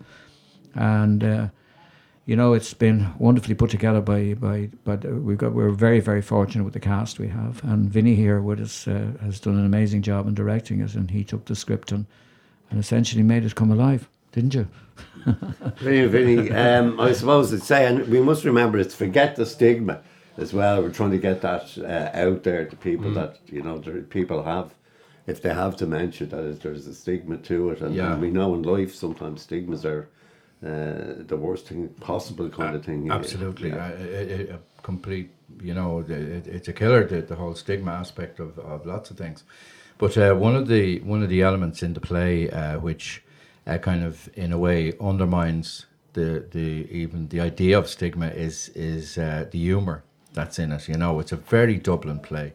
and 0.75 1.23
uh, 1.23 1.47
you 2.25 2.35
know 2.35 2.53
it's 2.53 2.73
been 2.73 3.13
wonderfully 3.17 3.55
put 3.55 3.69
together 3.69 4.01
by 4.01 4.33
by 4.35 4.69
but 4.83 5.03
we've 5.05 5.37
got 5.37 5.53
we're 5.53 5.69
very 5.71 5.99
very 5.99 6.21
fortunate 6.21 6.63
with 6.63 6.73
the 6.73 6.79
cast 6.79 7.19
we 7.19 7.27
have, 7.27 7.63
and 7.63 7.89
Vinny 7.89 8.15
here 8.15 8.41
with 8.41 8.59
us 8.59 8.87
uh, 8.87 9.11
has 9.21 9.39
done 9.39 9.57
an 9.57 9.65
amazing 9.65 10.01
job 10.01 10.27
in 10.27 10.33
directing 10.33 10.81
it, 10.81 10.93
and 10.95 11.11
he 11.11 11.23
took 11.23 11.45
the 11.45 11.55
script 11.55 11.91
and 11.91 12.05
and 12.69 12.79
essentially 12.79 13.23
made 13.23 13.43
it 13.43 13.55
come 13.55 13.71
alive, 13.71 14.07
didn't 14.31 14.53
you? 14.53 14.67
Vinny, 15.77 16.05
Vinny, 16.07 16.51
um, 16.51 16.99
I 16.99 17.11
suppose 17.11 17.51
it's 17.51 17.65
saying 17.65 18.09
we 18.09 18.21
must 18.21 18.45
remember 18.45 18.77
it's 18.77 18.95
forget 18.95 19.35
the 19.35 19.45
stigma 19.45 20.01
as 20.37 20.53
well. 20.53 20.81
We're 20.81 20.91
trying 20.91 21.11
to 21.11 21.17
get 21.17 21.41
that 21.41 21.77
uh, 21.77 22.17
out 22.17 22.43
there 22.43 22.65
to 22.65 22.75
people 22.75 23.11
that 23.13 23.39
you 23.47 23.61
know 23.61 23.79
there, 23.79 24.01
people 24.03 24.43
have, 24.43 24.73
if 25.27 25.41
they 25.41 25.53
have 25.53 25.75
dementia, 25.75 26.27
that 26.27 26.43
is, 26.43 26.59
there's 26.59 26.87
a 26.87 26.93
stigma 26.93 27.37
to 27.37 27.71
it, 27.71 27.81
and, 27.81 27.93
Yeah. 27.95 28.13
and 28.13 28.21
we 28.21 28.29
know 28.29 28.53
in 28.53 28.61
life 28.63 28.93
sometimes 28.95 29.41
stigmas 29.41 29.85
are 29.85 30.07
uh, 30.63 31.23
the 31.27 31.37
worst 31.37 31.67
thing 31.67 31.89
possible 31.99 32.49
kind 32.49 32.75
of 32.75 32.83
thing. 32.85 33.09
Absolutely, 33.11 33.69
Yeah. 33.69 33.85
I- 33.85 33.89
I- 33.89 34.37
I- 34.53 34.55
a 34.55 34.59
complete. 34.83 35.29
You 35.61 35.73
know, 35.73 35.99
it, 36.07 36.47
it's 36.47 36.67
a 36.69 36.73
killer. 36.73 37.05
The, 37.05 37.21
the 37.21 37.35
whole 37.35 37.55
stigma 37.55 37.91
aspect 37.91 38.39
of, 38.39 38.57
of 38.59 38.85
lots 38.85 39.11
of 39.11 39.17
things, 39.17 39.43
but 39.97 40.17
uh, 40.17 40.33
one 40.33 40.55
of 40.55 40.67
the 40.67 40.99
one 41.01 41.21
of 41.23 41.29
the 41.29 41.41
elements 41.41 41.83
in 41.83 41.93
the 41.93 41.99
play, 41.99 42.49
uh, 42.49 42.79
which 42.79 43.21
uh, 43.67 43.77
kind 43.77 44.03
of 44.03 44.29
in 44.35 44.51
a 44.53 44.57
way 44.57 44.93
undermines 44.99 45.85
the 46.13 46.45
the 46.51 46.87
even 46.91 47.27
the 47.29 47.39
idea 47.41 47.77
of 47.77 47.87
stigma, 47.87 48.27
is 48.27 48.69
is 48.75 49.17
uh, 49.17 49.45
the 49.51 49.59
humor 49.59 50.03
that's 50.33 50.57
in 50.59 50.71
it. 50.71 50.87
You 50.87 50.95
know, 50.97 51.19
it's 51.19 51.31
a 51.33 51.37
very 51.37 51.77
Dublin 51.77 52.19
play. 52.19 52.53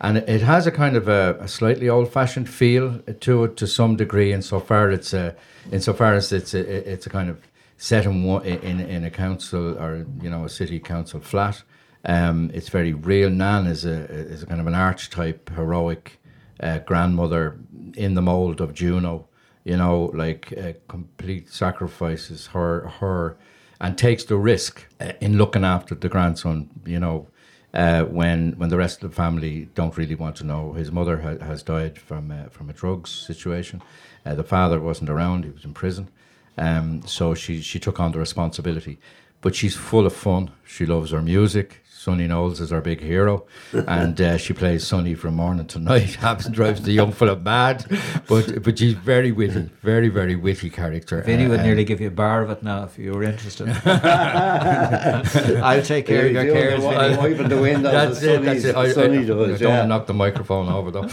And 0.00 0.18
it 0.18 0.42
has 0.42 0.66
a 0.66 0.70
kind 0.70 0.96
of 0.96 1.08
a, 1.08 1.36
a 1.40 1.48
slightly 1.48 1.88
old-fashioned 1.88 2.48
feel 2.48 3.00
to 3.00 3.44
it 3.44 3.56
to 3.56 3.66
some 3.66 3.96
degree, 3.96 4.32
insofar 4.32 4.90
it's 4.92 5.12
a, 5.12 5.34
insofar 5.72 6.14
as 6.14 6.32
it's 6.32 6.54
a, 6.54 6.92
it's 6.92 7.06
a 7.06 7.10
kind 7.10 7.28
of 7.28 7.38
set 7.78 8.06
in 8.06 8.24
in 8.44 8.80
in 8.80 9.04
a 9.04 9.10
council 9.10 9.78
or 9.78 10.04
you 10.20 10.28
know 10.28 10.44
a 10.44 10.48
city 10.48 10.78
council 10.78 11.20
flat. 11.20 11.62
Um, 12.04 12.50
it's 12.52 12.68
very 12.68 12.92
real. 12.92 13.30
Nan 13.30 13.66
is 13.66 13.84
a 13.84 14.04
is 14.34 14.42
a 14.42 14.46
kind 14.46 14.60
of 14.60 14.66
an 14.66 14.74
archetype, 14.74 15.50
heroic 15.54 16.20
uh, 16.60 16.78
grandmother 16.78 17.58
in 17.94 18.14
the 18.14 18.22
mold 18.22 18.60
of 18.60 18.74
Juno. 18.74 19.26
You 19.64 19.76
know, 19.76 20.10
like 20.14 20.54
uh, 20.56 20.72
complete 20.88 21.50
sacrifices 21.50 22.48
her 22.48 22.88
her, 23.00 23.36
and 23.80 23.96
takes 23.96 24.24
the 24.24 24.36
risk 24.36 24.86
uh, 25.00 25.12
in 25.20 25.38
looking 25.38 25.64
after 25.64 25.94
the 25.94 26.08
grandson. 26.08 26.70
You 26.86 27.00
know, 27.00 27.28
uh, 27.74 28.04
when 28.04 28.52
when 28.52 28.70
the 28.70 28.76
rest 28.76 29.02
of 29.02 29.10
the 29.10 29.16
family 29.16 29.68
don't 29.74 29.96
really 29.96 30.14
want 30.14 30.36
to 30.36 30.44
know. 30.44 30.72
His 30.72 30.90
mother 30.90 31.20
ha- 31.20 31.44
has 31.44 31.62
died 31.62 31.98
from 31.98 32.30
uh, 32.30 32.48
from 32.50 32.70
a 32.70 32.72
drugs 32.72 33.10
situation. 33.10 33.82
Uh, 34.24 34.34
the 34.34 34.44
father 34.44 34.80
wasn't 34.80 35.10
around; 35.10 35.44
he 35.44 35.50
was 35.50 35.64
in 35.64 35.74
prison. 35.74 36.08
Um, 36.56 37.02
so 37.06 37.34
she 37.34 37.60
she 37.60 37.78
took 37.78 38.00
on 38.00 38.12
the 38.12 38.18
responsibility. 38.18 38.98
But 39.40 39.54
she's 39.54 39.76
full 39.76 40.04
of 40.06 40.12
fun. 40.14 40.50
She 40.66 40.84
loves 40.86 41.10
her 41.12 41.22
music. 41.22 41.82
Sonny 41.90 42.26
Knowles 42.28 42.60
is 42.60 42.72
our 42.72 42.80
big 42.80 43.00
hero, 43.02 43.44
and 43.72 44.18
uh, 44.20 44.36
she 44.38 44.52
plays 44.54 44.86
Sonny 44.86 45.14
from 45.14 45.34
morning 45.34 45.66
to 45.66 45.78
night. 45.80 46.14
Happens 46.20 46.48
drives 46.48 46.80
the 46.82 46.92
young 46.92 47.10
fella 47.12 47.36
mad, 47.36 47.84
but 48.28 48.62
but 48.62 48.78
she's 48.78 48.94
very 48.94 49.30
witty, 49.32 49.68
very 49.82 50.08
very 50.08 50.36
witty 50.36 50.70
character. 50.70 51.20
Vinny 51.22 51.46
Uh, 51.46 51.50
would 51.50 51.62
nearly 51.62 51.84
give 51.84 52.00
you 52.00 52.06
a 52.08 52.10
bar 52.12 52.42
of 52.42 52.50
it 52.50 52.62
now 52.62 52.84
if 52.84 52.96
you 52.98 53.12
were 53.12 53.24
interested. 53.24 53.68
I'll 53.84 55.82
take 55.82 56.06
care 56.06 56.26
of 56.26 56.32
your 56.32 56.44
cares, 56.44 56.80
wi- 56.80 57.08
Vinny. 57.08 57.16
wiping 57.18 57.48
the 57.48 57.58
windows. 57.60 57.92
That's 57.92 58.20
the 58.20 58.34
it. 58.34 58.42
That's 58.44 58.64
it. 58.64 58.76
I, 58.76 58.80
I, 58.82 58.92
Sonny 58.92 59.18
I 59.18 59.24
does, 59.24 59.58
don't 59.60 59.72
yeah. 59.72 59.84
knock 59.86 60.06
the 60.06 60.14
microphone 60.14 60.68
over 60.68 60.90
though. 60.92 61.08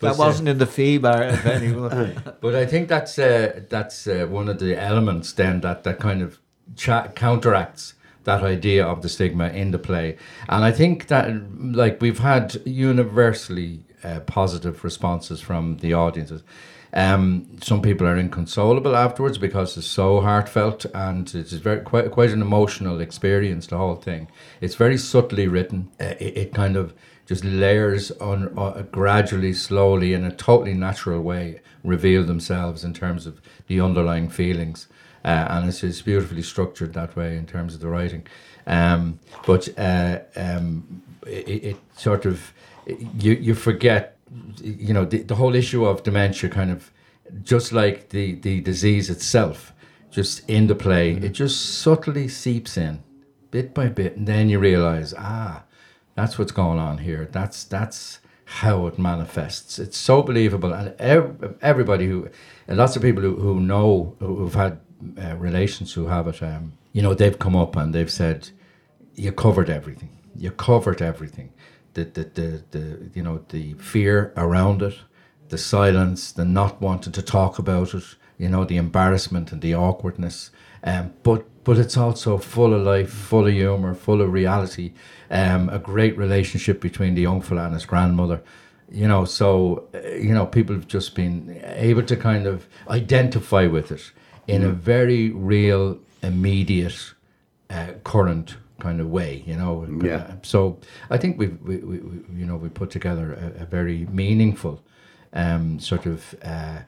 That 0.00 0.16
wasn't 0.16 0.48
in 0.48 0.58
the 0.58 0.66
fee 0.66 0.98
bar, 0.98 1.30
Vinny. 1.32 1.72
was? 1.76 1.92
But 2.40 2.54
I 2.54 2.66
think 2.66 2.88
that's 2.88 3.18
uh, 3.18 3.60
that's 3.68 4.06
uh, 4.06 4.26
one 4.28 4.48
of 4.48 4.58
the 4.58 4.80
elements 4.80 5.32
then 5.32 5.60
that 5.60 5.84
that 5.84 5.98
kind 5.98 6.22
of 6.22 6.38
cha- 6.74 7.08
counteracts 7.08 7.94
that 8.24 8.42
idea 8.42 8.84
of 8.86 9.02
the 9.02 9.08
stigma 9.08 9.48
in 9.48 9.70
the 9.70 9.78
play, 9.78 10.16
and 10.48 10.64
I 10.64 10.72
think 10.72 11.08
that 11.08 11.30
like 11.60 12.00
we've 12.00 12.18
had 12.18 12.60
universally 12.64 13.84
uh, 14.02 14.20
positive 14.20 14.84
responses 14.84 15.40
from 15.40 15.76
the 15.78 15.92
audiences. 15.94 16.42
Um, 16.92 17.58
some 17.62 17.82
people 17.82 18.06
are 18.06 18.16
inconsolable 18.16 18.96
afterwards 18.96 19.38
because 19.38 19.76
it's 19.76 19.86
so 19.86 20.20
heartfelt 20.20 20.86
and 20.92 21.32
it's 21.34 21.52
very 21.52 21.82
quite 21.82 22.10
quite 22.10 22.30
an 22.30 22.40
emotional 22.40 23.00
experience. 23.00 23.66
The 23.66 23.76
whole 23.76 23.96
thing. 23.96 24.28
It's 24.60 24.74
very 24.74 24.98
subtly 24.98 25.46
written. 25.46 25.90
Uh, 26.00 26.14
it, 26.18 26.36
it 26.36 26.54
kind 26.54 26.76
of 26.76 26.94
just 27.30 27.44
layers 27.44 28.10
on 28.10 28.52
uh, 28.58 28.82
gradually, 28.90 29.52
slowly, 29.52 30.14
in 30.14 30.24
a 30.24 30.32
totally 30.32 30.74
natural 30.74 31.20
way, 31.20 31.60
reveal 31.84 32.24
themselves 32.24 32.82
in 32.82 32.92
terms 32.92 33.24
of 33.24 33.40
the 33.68 33.80
underlying 33.80 34.28
feelings. 34.28 34.88
Uh, 35.24 35.46
and 35.48 35.68
it's, 35.68 35.84
it's 35.84 36.02
beautifully 36.02 36.42
structured 36.42 36.92
that 36.92 37.14
way 37.14 37.36
in 37.36 37.46
terms 37.46 37.72
of 37.72 37.80
the 37.80 37.86
writing. 37.86 38.26
Um, 38.66 39.20
but 39.46 39.68
uh, 39.78 40.18
um, 40.34 41.02
it, 41.24 41.64
it 41.70 41.76
sort 41.96 42.26
of, 42.26 42.52
you, 42.86 43.34
you 43.34 43.54
forget, 43.54 44.16
you 44.60 44.92
know, 44.92 45.04
the, 45.04 45.22
the 45.22 45.36
whole 45.36 45.54
issue 45.54 45.84
of 45.84 46.02
dementia 46.02 46.50
kind 46.50 46.72
of, 46.72 46.90
just 47.44 47.72
like 47.72 48.08
the, 48.08 48.34
the 48.40 48.60
disease 48.60 49.08
itself, 49.08 49.72
just 50.10 50.42
in 50.50 50.66
the 50.66 50.74
play, 50.74 51.12
it 51.12 51.30
just 51.30 51.78
subtly 51.78 52.26
seeps 52.26 52.76
in 52.76 53.04
bit 53.52 53.72
by 53.72 53.86
bit. 53.86 54.16
And 54.16 54.26
then 54.26 54.48
you 54.48 54.58
realize, 54.58 55.14
ah, 55.16 55.62
that's 56.14 56.38
what's 56.38 56.52
going 56.52 56.78
on 56.78 56.98
here. 56.98 57.28
That's 57.30 57.64
that's 57.64 58.20
how 58.44 58.86
it 58.86 58.98
manifests. 58.98 59.78
It's 59.78 59.96
so 59.96 60.22
believable, 60.22 60.72
and 60.72 60.94
ev- 60.98 61.56
everybody 61.62 62.06
who, 62.08 62.28
and 62.66 62.78
lots 62.78 62.96
of 62.96 63.02
people 63.02 63.22
who, 63.22 63.36
who 63.36 63.60
know 63.60 64.16
who've 64.18 64.54
had 64.54 64.80
uh, 65.22 65.36
relations 65.36 65.92
who 65.92 66.06
have 66.06 66.26
it, 66.26 66.42
um, 66.42 66.72
you 66.92 67.00
know, 67.00 67.14
they've 67.14 67.38
come 67.38 67.56
up 67.56 67.76
and 67.76 67.94
they've 67.94 68.10
said, 68.10 68.50
"You 69.14 69.32
covered 69.32 69.70
everything. 69.70 70.16
You 70.36 70.50
covered 70.50 71.00
everything. 71.00 71.52
The 71.94 72.04
the 72.04 72.24
the, 72.24 72.64
the 72.70 73.10
you 73.14 73.22
know 73.22 73.44
the 73.48 73.74
fear 73.74 74.32
around 74.36 74.82
it, 74.82 74.98
the 75.48 75.58
silence, 75.58 76.32
the 76.32 76.44
not 76.44 76.80
wanting 76.80 77.12
to 77.12 77.22
talk 77.22 77.58
about 77.58 77.94
it, 77.94 78.16
you 78.38 78.48
know, 78.48 78.64
the 78.64 78.78
embarrassment 78.78 79.52
and 79.52 79.60
the 79.60 79.74
awkwardness. 79.74 80.50
Um, 80.82 81.12
but 81.22 81.59
but 81.70 81.78
it's 81.78 81.96
also 81.96 82.36
full 82.36 82.74
of 82.74 82.82
life, 82.82 83.10
full 83.10 83.46
of 83.46 83.52
humour, 83.52 83.94
full 83.94 84.20
of 84.20 84.32
reality. 84.32 84.90
Um, 85.30 85.68
a 85.68 85.78
great 85.78 86.18
relationship 86.18 86.80
between 86.80 87.14
the 87.14 87.22
young 87.22 87.42
fella 87.42 87.66
and 87.66 87.74
his 87.74 87.86
grandmother. 87.86 88.42
You 88.90 89.06
know, 89.06 89.24
so 89.24 89.86
uh, 89.94 90.00
you 90.16 90.34
know, 90.34 90.46
people 90.46 90.74
have 90.74 90.88
just 90.88 91.14
been 91.14 91.62
able 91.62 92.02
to 92.02 92.16
kind 92.16 92.48
of 92.48 92.66
identify 92.88 93.68
with 93.68 93.92
it 93.92 94.10
in 94.48 94.64
a 94.64 94.70
very 94.70 95.30
real, 95.30 96.00
immediate, 96.24 97.14
uh, 97.70 97.92
current 98.02 98.56
kind 98.80 99.00
of 99.00 99.06
way. 99.08 99.44
You 99.46 99.54
know, 99.54 99.86
Yeah. 100.02 100.16
Uh, 100.16 100.32
so 100.42 100.76
I 101.08 101.18
think 101.18 101.38
we've 101.38 101.56
we, 101.62 101.76
we, 101.76 101.98
we 101.98 102.40
you 102.40 102.46
know 102.46 102.56
we 102.56 102.68
put 102.68 102.90
together 102.90 103.34
a, 103.34 103.62
a 103.62 103.64
very 103.64 104.08
meaningful 104.10 104.82
um, 105.32 105.78
sort 105.78 106.04
of 106.06 106.34
uh, 106.42 106.78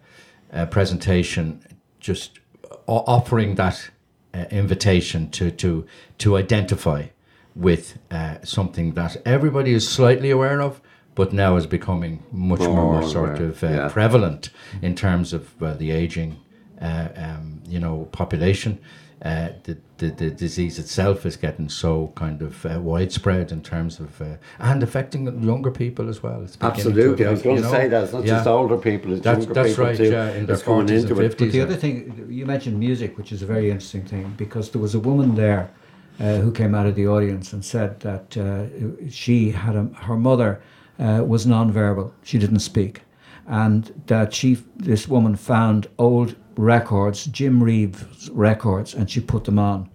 uh, 0.53 0.67
presentation, 0.67 1.65
just 2.01 2.41
offering 2.89 3.55
that 3.55 3.93
uh, 4.35 4.45
invitation 4.51 5.31
to 5.31 5.51
to 5.51 5.87
to 6.19 6.37
identify 6.37 7.07
with 7.55 7.99
uh, 8.11 8.37
something 8.43 8.95
that 8.95 9.17
everybody 9.27 9.73
is 9.75 9.87
slightly 9.87 10.31
aware 10.31 10.61
of, 10.63 10.81
but 11.15 11.33
now 11.33 11.57
is 11.57 11.67
becoming 11.67 12.23
much 12.33 12.61
More 12.61 13.01
more, 13.01 13.03
sort 13.09 13.39
aware, 13.39 13.49
of 13.51 13.65
uh, 13.65 13.69
yeah. 13.69 13.89
prevalent 13.89 14.51
in 14.81 14.95
terms 14.95 15.33
of 15.33 15.63
uh, 15.63 15.75
the 15.75 15.91
aging, 15.91 16.39
uh, 16.81 17.09
um, 17.17 17.63
you 17.69 17.79
know, 17.79 18.09
population. 18.13 18.79
Uh, 19.25 19.51
the, 19.63 19.79
the 19.99 20.09
the 20.11 20.31
disease 20.31 20.81
itself 20.81 21.25
is 21.25 21.37
getting 21.37 21.69
so 21.69 22.11
kind 22.17 22.43
of 22.43 22.67
uh, 22.67 22.81
widespread 22.81 23.53
in 23.53 23.63
terms 23.63 24.01
of 24.01 24.21
uh, 24.21 24.35
and 24.59 24.83
affecting 24.83 25.41
younger 25.45 25.71
people 25.71 26.09
as 26.09 26.25
well. 26.25 26.43
It's 26.43 26.57
beginning 26.57 26.83
to 26.83 26.89
Absolutely, 26.89 27.27
I 27.27 27.31
was 27.31 27.43
going 27.43 27.57
to 27.57 27.63
know. 27.63 27.71
say 27.71 27.87
that. 27.87 28.03
It's 28.05 28.13
not 28.13 28.25
Yeah. 28.25 28.35
just 28.39 28.47
older 28.49 28.77
people, 28.77 29.13
it's 29.13 29.23
That's- 29.23 29.45
younger 29.45 29.55
that's 29.55 29.69
people 29.71 29.85
right, 29.85 29.97
too. 29.97 30.11
yeah, 30.11 30.31
in 30.31 30.47
their 30.47 30.47
that's 30.47 30.63
coming 30.65 30.87
40s 30.87 30.91
and 31.03 31.11
into 31.11 31.23
it. 31.23 31.39
But 31.39 31.53
the 31.53 31.61
other 31.61 31.77
thing, 31.77 32.27
you 32.29 32.47
mentioned 32.47 32.81
music, 32.81 33.17
which 33.17 33.31
is 33.31 33.43
a 33.43 33.47
very 33.47 33.71
interesting 33.71 34.05
thing, 34.05 34.35
because 34.37 34.71
there 34.73 34.83
was 34.83 34.97
a 34.97 35.01
woman 35.01 35.37
there 35.37 35.71
uh, 36.19 36.39
who 36.39 36.51
came 36.51 36.75
out 36.75 36.87
of 36.87 36.97
the 36.97 37.07
audience 37.07 37.53
and 37.53 37.65
said 37.65 38.01
that 38.01 38.37
uh, 38.37 38.65
she 39.09 39.53
had 39.53 39.77
a, 39.77 39.85
her 40.09 40.17
mother 40.17 40.61
uh, 40.99 41.23
was 41.25 41.47
non-verbal. 41.47 42.13
She 42.25 42.39
didn't 42.39 42.59
speak, 42.61 43.03
and 43.47 43.93
that 44.09 44.35
she 44.35 44.59
this 44.77 45.07
woman 45.07 45.37
found 45.37 45.87
old 45.97 46.35
records, 46.57 47.27
Jim 47.27 47.63
Reeves 47.63 48.29
records, 48.31 48.95
and 48.95 49.11
she 49.11 49.21
put 49.21 49.45
them 49.45 49.59
on 49.59 49.89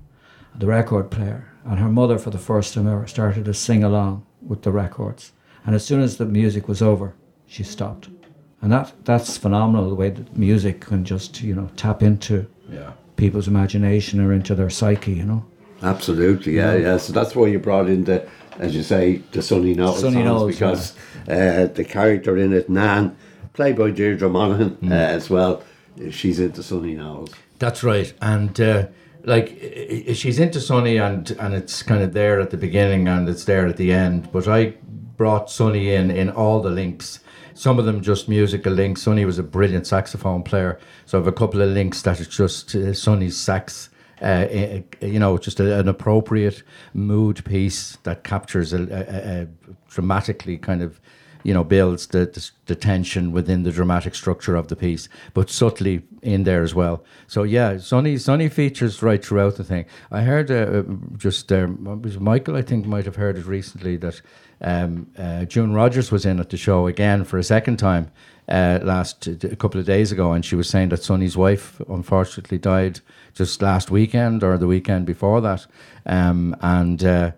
the 0.57 0.67
record 0.67 1.11
player. 1.11 1.51
And 1.65 1.79
her 1.79 1.89
mother, 1.89 2.17
for 2.17 2.29
the 2.29 2.37
first 2.37 2.73
time 2.73 2.87
ever, 2.87 3.05
started 3.07 3.45
to 3.45 3.53
sing 3.53 3.83
along 3.83 4.25
with 4.41 4.61
the 4.63 4.71
records. 4.71 5.33
And 5.65 5.75
as 5.75 5.85
soon 5.85 6.01
as 6.01 6.17
the 6.17 6.25
music 6.25 6.67
was 6.67 6.81
over, 6.81 7.13
she 7.45 7.63
stopped. 7.63 8.09
And 8.61 8.71
that 8.71 8.91
that's 9.05 9.37
phenomenal 9.37 9.89
the 9.89 9.95
way 9.95 10.09
that 10.09 10.35
music 10.37 10.81
can 10.81 11.03
just 11.05 11.41
you 11.41 11.53
know 11.53 11.69
tap 11.75 12.01
into 12.01 12.47
Yeah. 12.71 12.91
people's 13.17 13.47
imagination 13.47 14.19
or 14.19 14.33
into 14.33 14.55
their 14.55 14.69
psyche. 14.69 15.13
You 15.13 15.25
know. 15.25 15.45
Absolutely, 15.83 16.55
yeah, 16.55 16.75
yeah. 16.75 16.97
So 16.97 17.13
that's 17.13 17.35
why 17.35 17.47
you 17.47 17.59
brought 17.59 17.87
in 17.87 18.05
the, 18.05 18.27
as 18.57 18.75
you 18.75 18.81
say, 18.81 19.17
the 19.31 19.43
Sonny 19.43 19.75
Knowles 19.75 19.99
songs 20.01 20.15
Knowles, 20.15 20.51
because 20.53 20.93
uh, 21.29 21.67
the 21.67 21.85
character 21.87 22.35
in 22.35 22.51
it, 22.51 22.67
Nan, 22.67 23.15
played 23.53 23.77
by 23.77 23.91
Deirdre 23.91 24.27
Monaghan 24.27 24.71
Mm. 24.81 24.91
uh, 24.91 24.95
as 24.95 25.29
well, 25.29 25.61
she's 26.11 26.39
into 26.39 26.63
Sonny 26.63 26.95
Knowles. 26.95 27.31
That's 27.59 27.83
right, 27.83 28.13
and 28.21 28.59
uh, 28.59 28.87
like 29.23 29.49
she's 30.13 30.39
into 30.39 30.59
Sonny, 30.59 30.97
and 30.97 31.29
and 31.31 31.53
it's 31.53 31.83
kind 31.83 32.01
of 32.03 32.13
there 32.13 32.39
at 32.39 32.51
the 32.51 32.57
beginning 32.57 33.07
and 33.07 33.27
it's 33.27 33.45
there 33.45 33.67
at 33.67 33.77
the 33.77 33.91
end. 33.91 34.31
But 34.31 34.47
I 34.47 34.75
brought 35.17 35.49
Sonny 35.49 35.93
in 35.93 36.11
in 36.11 36.29
all 36.29 36.61
the 36.61 36.69
links. 36.69 37.19
Some 37.53 37.79
of 37.79 37.85
them 37.85 38.01
just 38.01 38.29
musical 38.29 38.71
links. 38.71 39.01
Sonny 39.01 39.25
was 39.25 39.39
a 39.39 39.43
brilliant 39.43 39.87
saxophone 39.87 40.43
player, 40.43 40.79
so 41.05 41.17
I 41.17 41.21
have 41.21 41.27
a 41.27 41.31
couple 41.31 41.61
of 41.61 41.69
links 41.69 42.03
that 42.03 42.19
is 42.19 42.27
just 42.27 42.75
uh, 42.75 42.93
Sonny's 42.93 43.37
sax. 43.37 43.89
Uh, 44.19 44.47
you 44.99 45.19
know, 45.19 45.37
just 45.37 45.59
a, 45.59 45.79
an 45.79 45.87
appropriate 45.87 46.63
mood 46.95 47.45
piece 47.45 47.97
that 47.97 48.23
captures 48.23 48.73
a, 48.73 48.81
a, 48.81 49.41
a 49.43 49.47
dramatically 49.89 50.57
kind 50.57 50.81
of 50.81 50.99
you 51.44 51.53
know, 51.53 51.63
builds 51.63 52.08
the, 52.08 52.25
the 52.25 52.50
the 52.65 52.75
tension 52.75 53.32
within 53.32 53.63
the 53.63 53.72
dramatic 53.72 54.15
structure 54.15 54.56
of 54.56 54.67
the 54.67 54.75
piece, 54.75 55.10
but 55.34 55.50
subtly 55.50 56.03
in 56.22 56.44
there 56.44 56.63
as 56.63 56.75
well. 56.75 57.03
So 57.27 57.44
yeah, 57.44 57.77
Sonny 57.77 58.17
Sonny 58.17 58.50
features 58.50 59.01
right 59.01 59.24
throughout 59.24 59.56
the 59.56 59.63
thing. 59.63 59.86
I 60.12 60.22
heard 60.22 60.51
uh, 60.51 60.84
just 61.17 61.51
uh, 61.51 61.67
was 62.01 62.20
Michael, 62.20 62.56
I 62.56 62.62
think, 62.62 62.86
might 62.86 63.06
have 63.06 63.15
heard 63.15 63.38
it 63.38 63.46
recently 63.46 63.98
that 63.98 64.22
um, 64.62 65.08
uh, 65.17 65.46
June 65.46 65.74
Rogers 65.74 66.12
was 66.12 66.25
in 66.25 66.39
at 66.39 66.50
the 66.50 66.58
show 66.58 66.88
again 66.88 67.24
for 67.24 67.38
a 67.38 67.44
second 67.44 67.77
time 67.77 68.12
uh, 68.50 68.79
last 68.84 69.27
a 69.27 69.56
couple 69.56 69.79
of 69.79 69.86
days 69.86 70.12
ago, 70.12 70.32
and 70.32 70.44
she 70.46 70.56
was 70.56 70.70
saying 70.70 70.89
that 70.89 71.03
Sonny's 71.03 71.38
wife 71.38 71.82
unfortunately 71.89 72.58
died 72.58 73.01
just 73.34 73.62
last 73.62 73.91
weekend 73.91 74.44
or 74.44 74.58
the 74.58 74.67
weekend 74.67 75.06
before 75.06 75.41
that, 75.41 75.65
um, 76.06 76.56
and 76.62 77.03
uh, 77.03 77.32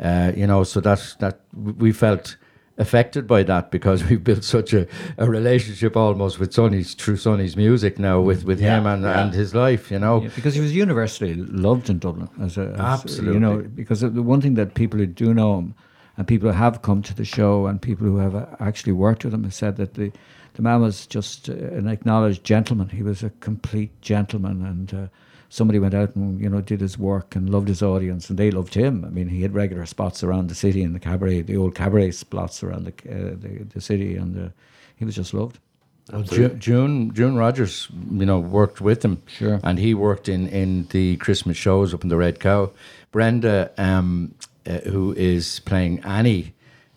uh, 0.00 0.32
you 0.34 0.46
know, 0.46 0.64
so 0.64 0.80
that 0.80 1.16
that 1.20 1.40
we 1.52 1.92
felt 1.92 2.36
affected 2.78 3.26
by 3.26 3.42
that 3.44 3.70
because 3.70 4.04
we've 4.08 4.24
built 4.24 4.44
such 4.44 4.72
a, 4.72 4.86
a 5.18 5.28
relationship 5.28 5.96
almost 5.96 6.38
with 6.40 6.52
Sonny's 6.52 6.94
through 6.94 7.16
Sonny's 7.18 7.56
music 7.56 7.98
now 7.98 8.20
with, 8.20 8.44
with 8.44 8.60
Yeah, 8.60 8.78
him 8.78 8.86
and, 8.86 9.02
yeah. 9.02 9.20
and 9.22 9.32
his 9.34 9.54
life, 9.54 9.90
you 9.90 9.98
know. 9.98 10.22
Yeah, 10.22 10.30
because 10.34 10.54
he 10.54 10.60
was 10.60 10.74
universally 10.74 11.34
loved 11.34 11.88
in 11.88 11.98
Dublin 11.98 12.28
as 12.40 12.58
a 12.58 12.74
as, 12.78 13.18
You 13.18 13.38
know, 13.38 13.58
because 13.58 14.00
the 14.00 14.22
one 14.22 14.40
thing 14.40 14.54
that 14.54 14.74
people 14.74 14.98
who 14.98 15.06
do 15.06 15.32
know 15.32 15.58
him 15.58 15.74
and 16.16 16.26
people 16.26 16.50
who 16.50 16.56
have 16.56 16.82
come 16.82 17.02
to 17.02 17.14
the 17.14 17.24
show 17.24 17.66
and 17.66 17.80
people 17.80 18.06
who 18.06 18.18
have 18.18 18.34
uh, 18.34 18.46
actually 18.60 18.92
worked 18.92 19.24
with 19.24 19.34
him 19.34 19.44
have 19.44 19.54
said 19.54 19.76
that 19.76 19.94
the 19.94 20.12
the 20.54 20.62
man 20.62 20.80
was 20.80 21.06
just 21.06 21.48
uh, 21.48 21.52
an 21.52 21.86
acknowledged 21.88 22.42
gentleman. 22.42 22.88
He 22.88 23.02
was 23.02 23.22
a 23.22 23.30
complete 23.40 24.00
gentleman 24.00 24.64
and. 24.64 24.94
Uh, 24.94 25.06
Somebody 25.50 25.78
went 25.78 25.94
out 25.94 26.16
and 26.16 26.40
you 26.40 26.48
know 26.48 26.60
did 26.60 26.80
his 26.80 26.98
work 26.98 27.36
and 27.36 27.48
loved 27.48 27.68
his 27.68 27.80
audience, 27.80 28.28
and 28.28 28.36
they 28.36 28.50
loved 28.50 28.74
him. 28.74 29.04
I 29.04 29.10
mean, 29.10 29.28
he 29.28 29.42
had 29.42 29.54
regular 29.54 29.86
spots 29.86 30.24
around 30.24 30.48
the 30.48 30.54
city 30.56 30.82
in 30.82 30.94
the 30.94 30.98
cabaret, 30.98 31.42
the 31.42 31.56
old 31.56 31.76
cabaret 31.76 32.10
spots 32.10 32.64
around 32.64 32.86
the 32.86 32.92
uh, 33.08 33.36
the, 33.38 33.64
the 33.72 33.80
city, 33.80 34.16
and 34.16 34.36
uh, 34.36 34.48
he 34.96 35.04
was 35.04 35.14
just 35.14 35.32
loved. 35.32 35.60
Ju- 36.24 36.56
June 36.58 37.14
June 37.14 37.36
Rogers, 37.36 37.88
you 38.10 38.26
know, 38.26 38.40
worked 38.40 38.80
with 38.80 39.04
him. 39.04 39.22
Sure. 39.26 39.60
And 39.62 39.78
he 39.78 39.94
worked 39.94 40.28
in, 40.28 40.48
in 40.48 40.88
the 40.90 41.18
Christmas 41.18 41.56
shows 41.56 41.94
up 41.94 42.02
in 42.02 42.08
the 42.08 42.16
Red 42.16 42.40
Cow. 42.40 42.72
Brenda, 43.12 43.70
um, 43.78 44.34
uh, 44.66 44.80
who 44.90 45.12
is 45.12 45.60
playing 45.60 46.00
Annie 46.00 46.52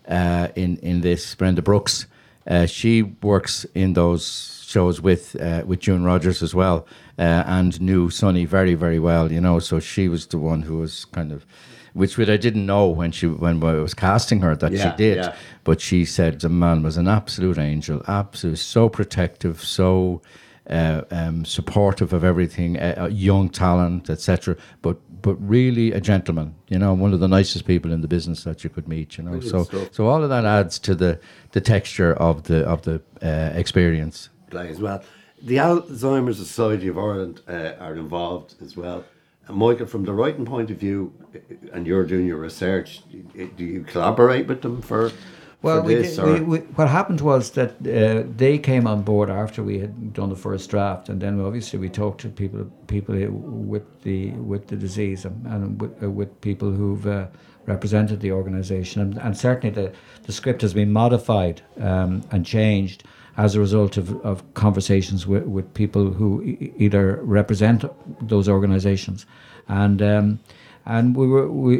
uh, 0.08 0.48
in 0.56 0.78
in 0.78 1.00
this, 1.02 1.32
Brenda 1.36 1.62
Brooks, 1.62 2.06
uh, 2.48 2.66
she 2.66 3.02
works 3.02 3.64
in 3.74 3.92
those 3.92 4.64
shows 4.66 5.00
with 5.00 5.36
uh, 5.40 5.62
with 5.66 5.80
June 5.80 6.04
Rogers 6.04 6.42
as 6.42 6.54
well, 6.54 6.86
uh, 7.18 7.44
and 7.46 7.80
knew 7.80 8.10
Sonny 8.10 8.44
very 8.44 8.74
very 8.74 8.98
well. 8.98 9.30
You 9.30 9.40
know, 9.40 9.58
so 9.58 9.80
she 9.80 10.08
was 10.08 10.26
the 10.26 10.38
one 10.38 10.62
who 10.62 10.78
was 10.78 11.04
kind 11.06 11.32
of. 11.32 11.46
Which, 11.94 12.16
which 12.16 12.28
I 12.28 12.36
didn't 12.36 12.66
know 12.66 12.86
when 12.86 13.10
she 13.10 13.26
when 13.26 13.60
I 13.64 13.72
was 13.74 13.94
casting 13.94 14.40
her 14.42 14.54
that 14.56 14.70
Yeah, 14.70 14.90
she 14.92 14.96
did, 14.96 15.16
yeah. 15.16 15.34
but 15.64 15.80
she 15.80 16.04
said 16.04 16.40
the 16.40 16.48
man 16.48 16.82
was 16.82 16.96
an 16.96 17.08
absolute 17.08 17.58
angel, 17.58 18.02
absolute, 18.06 18.58
so 18.58 18.88
protective, 18.88 19.64
so 19.64 20.20
uh, 20.68 21.02
um, 21.10 21.44
supportive 21.44 22.12
of 22.12 22.24
everything, 22.24 22.78
uh, 22.78 22.94
uh, 23.02 23.06
young 23.08 23.48
talent, 23.48 24.10
etc. 24.10 24.56
But 24.82 24.98
but 25.22 25.34
really 25.34 25.92
a 25.92 26.00
gentleman, 26.00 26.54
you 26.68 26.78
know, 26.78 26.94
one 26.94 27.12
of 27.12 27.20
the 27.20 27.28
nicest 27.28 27.66
people 27.66 27.92
in 27.92 28.02
the 28.02 28.08
business 28.08 28.44
that 28.44 28.62
you 28.62 28.70
could 28.70 28.86
meet, 28.86 29.18
you 29.18 29.24
know. 29.24 29.40
So 29.40 29.64
stuff. 29.64 29.88
so 29.92 30.06
all 30.06 30.22
of 30.22 30.28
that 30.28 30.44
adds 30.44 30.78
to 30.80 30.94
the 30.94 31.18
the 31.52 31.60
texture 31.60 32.14
of 32.14 32.44
the 32.44 32.64
of 32.64 32.82
the 32.82 33.02
uh, 33.22 33.58
experience. 33.58 34.28
as 34.70 34.80
well. 34.80 35.02
The 35.42 35.56
Alzheimer's 35.56 36.38
Society 36.38 36.88
of 36.88 36.98
Ireland 36.98 37.42
uh, 37.48 37.72
are 37.78 37.94
involved 37.96 38.56
as 38.60 38.76
well. 38.76 39.04
And 39.46 39.56
Michael, 39.56 39.86
from 39.86 40.04
the 40.04 40.12
writing 40.12 40.44
point 40.44 40.70
of 40.70 40.78
view, 40.78 41.12
uh, 41.34 41.38
and 41.72 41.86
you're 41.86 42.04
doing 42.04 42.26
your 42.26 42.38
research, 42.38 43.02
do 43.10 43.64
you 43.64 43.84
collaborate 43.84 44.46
with 44.46 44.62
them 44.62 44.82
for, 44.82 45.12
Well, 45.60 45.82
we 45.82 45.96
this? 45.96 46.14
did, 46.16 46.24
we, 46.24 46.40
we, 46.40 46.58
what 46.76 46.88
happened 46.88 47.20
was 47.20 47.50
that 47.52 47.70
uh, 47.80 48.22
they 48.36 48.58
came 48.58 48.86
on 48.86 49.02
board 49.02 49.28
after 49.28 49.62
we 49.62 49.80
had 49.80 50.12
done 50.12 50.28
the 50.28 50.36
first 50.36 50.70
draft, 50.70 51.08
and 51.08 51.20
then 51.20 51.40
obviously 51.40 51.80
we 51.80 51.88
talked 51.88 52.20
to 52.20 52.28
people 52.28 52.70
people 52.86 53.16
with 53.30 54.02
the 54.02 54.30
with 54.32 54.68
the 54.68 54.76
disease 54.76 55.24
and, 55.24 55.46
and 55.46 55.80
with, 55.80 56.02
uh, 56.02 56.10
with 56.10 56.40
people 56.42 56.70
who've 56.70 57.06
uh, 57.06 57.26
represented 57.66 58.20
the 58.20 58.30
organisation, 58.30 59.02
and, 59.02 59.18
and 59.18 59.36
certainly 59.36 59.74
the, 59.74 59.92
the 60.24 60.32
script 60.32 60.62
has 60.62 60.74
been 60.74 60.92
modified 60.92 61.60
um, 61.80 62.22
and 62.30 62.46
changed 62.46 63.02
as 63.36 63.54
a 63.54 63.60
result 63.60 63.96
of, 63.96 64.20
of 64.24 64.42
conversations 64.54 65.26
with, 65.26 65.44
with 65.44 65.72
people 65.74 66.10
who 66.12 66.42
e- 66.42 66.72
either 66.76 67.20
represent 67.22 67.84
those 68.28 68.48
organisations, 68.48 69.26
and 69.68 70.00
um, 70.02 70.38
and 70.86 71.16
we 71.16 71.26
were 71.26 71.50
we 71.50 71.78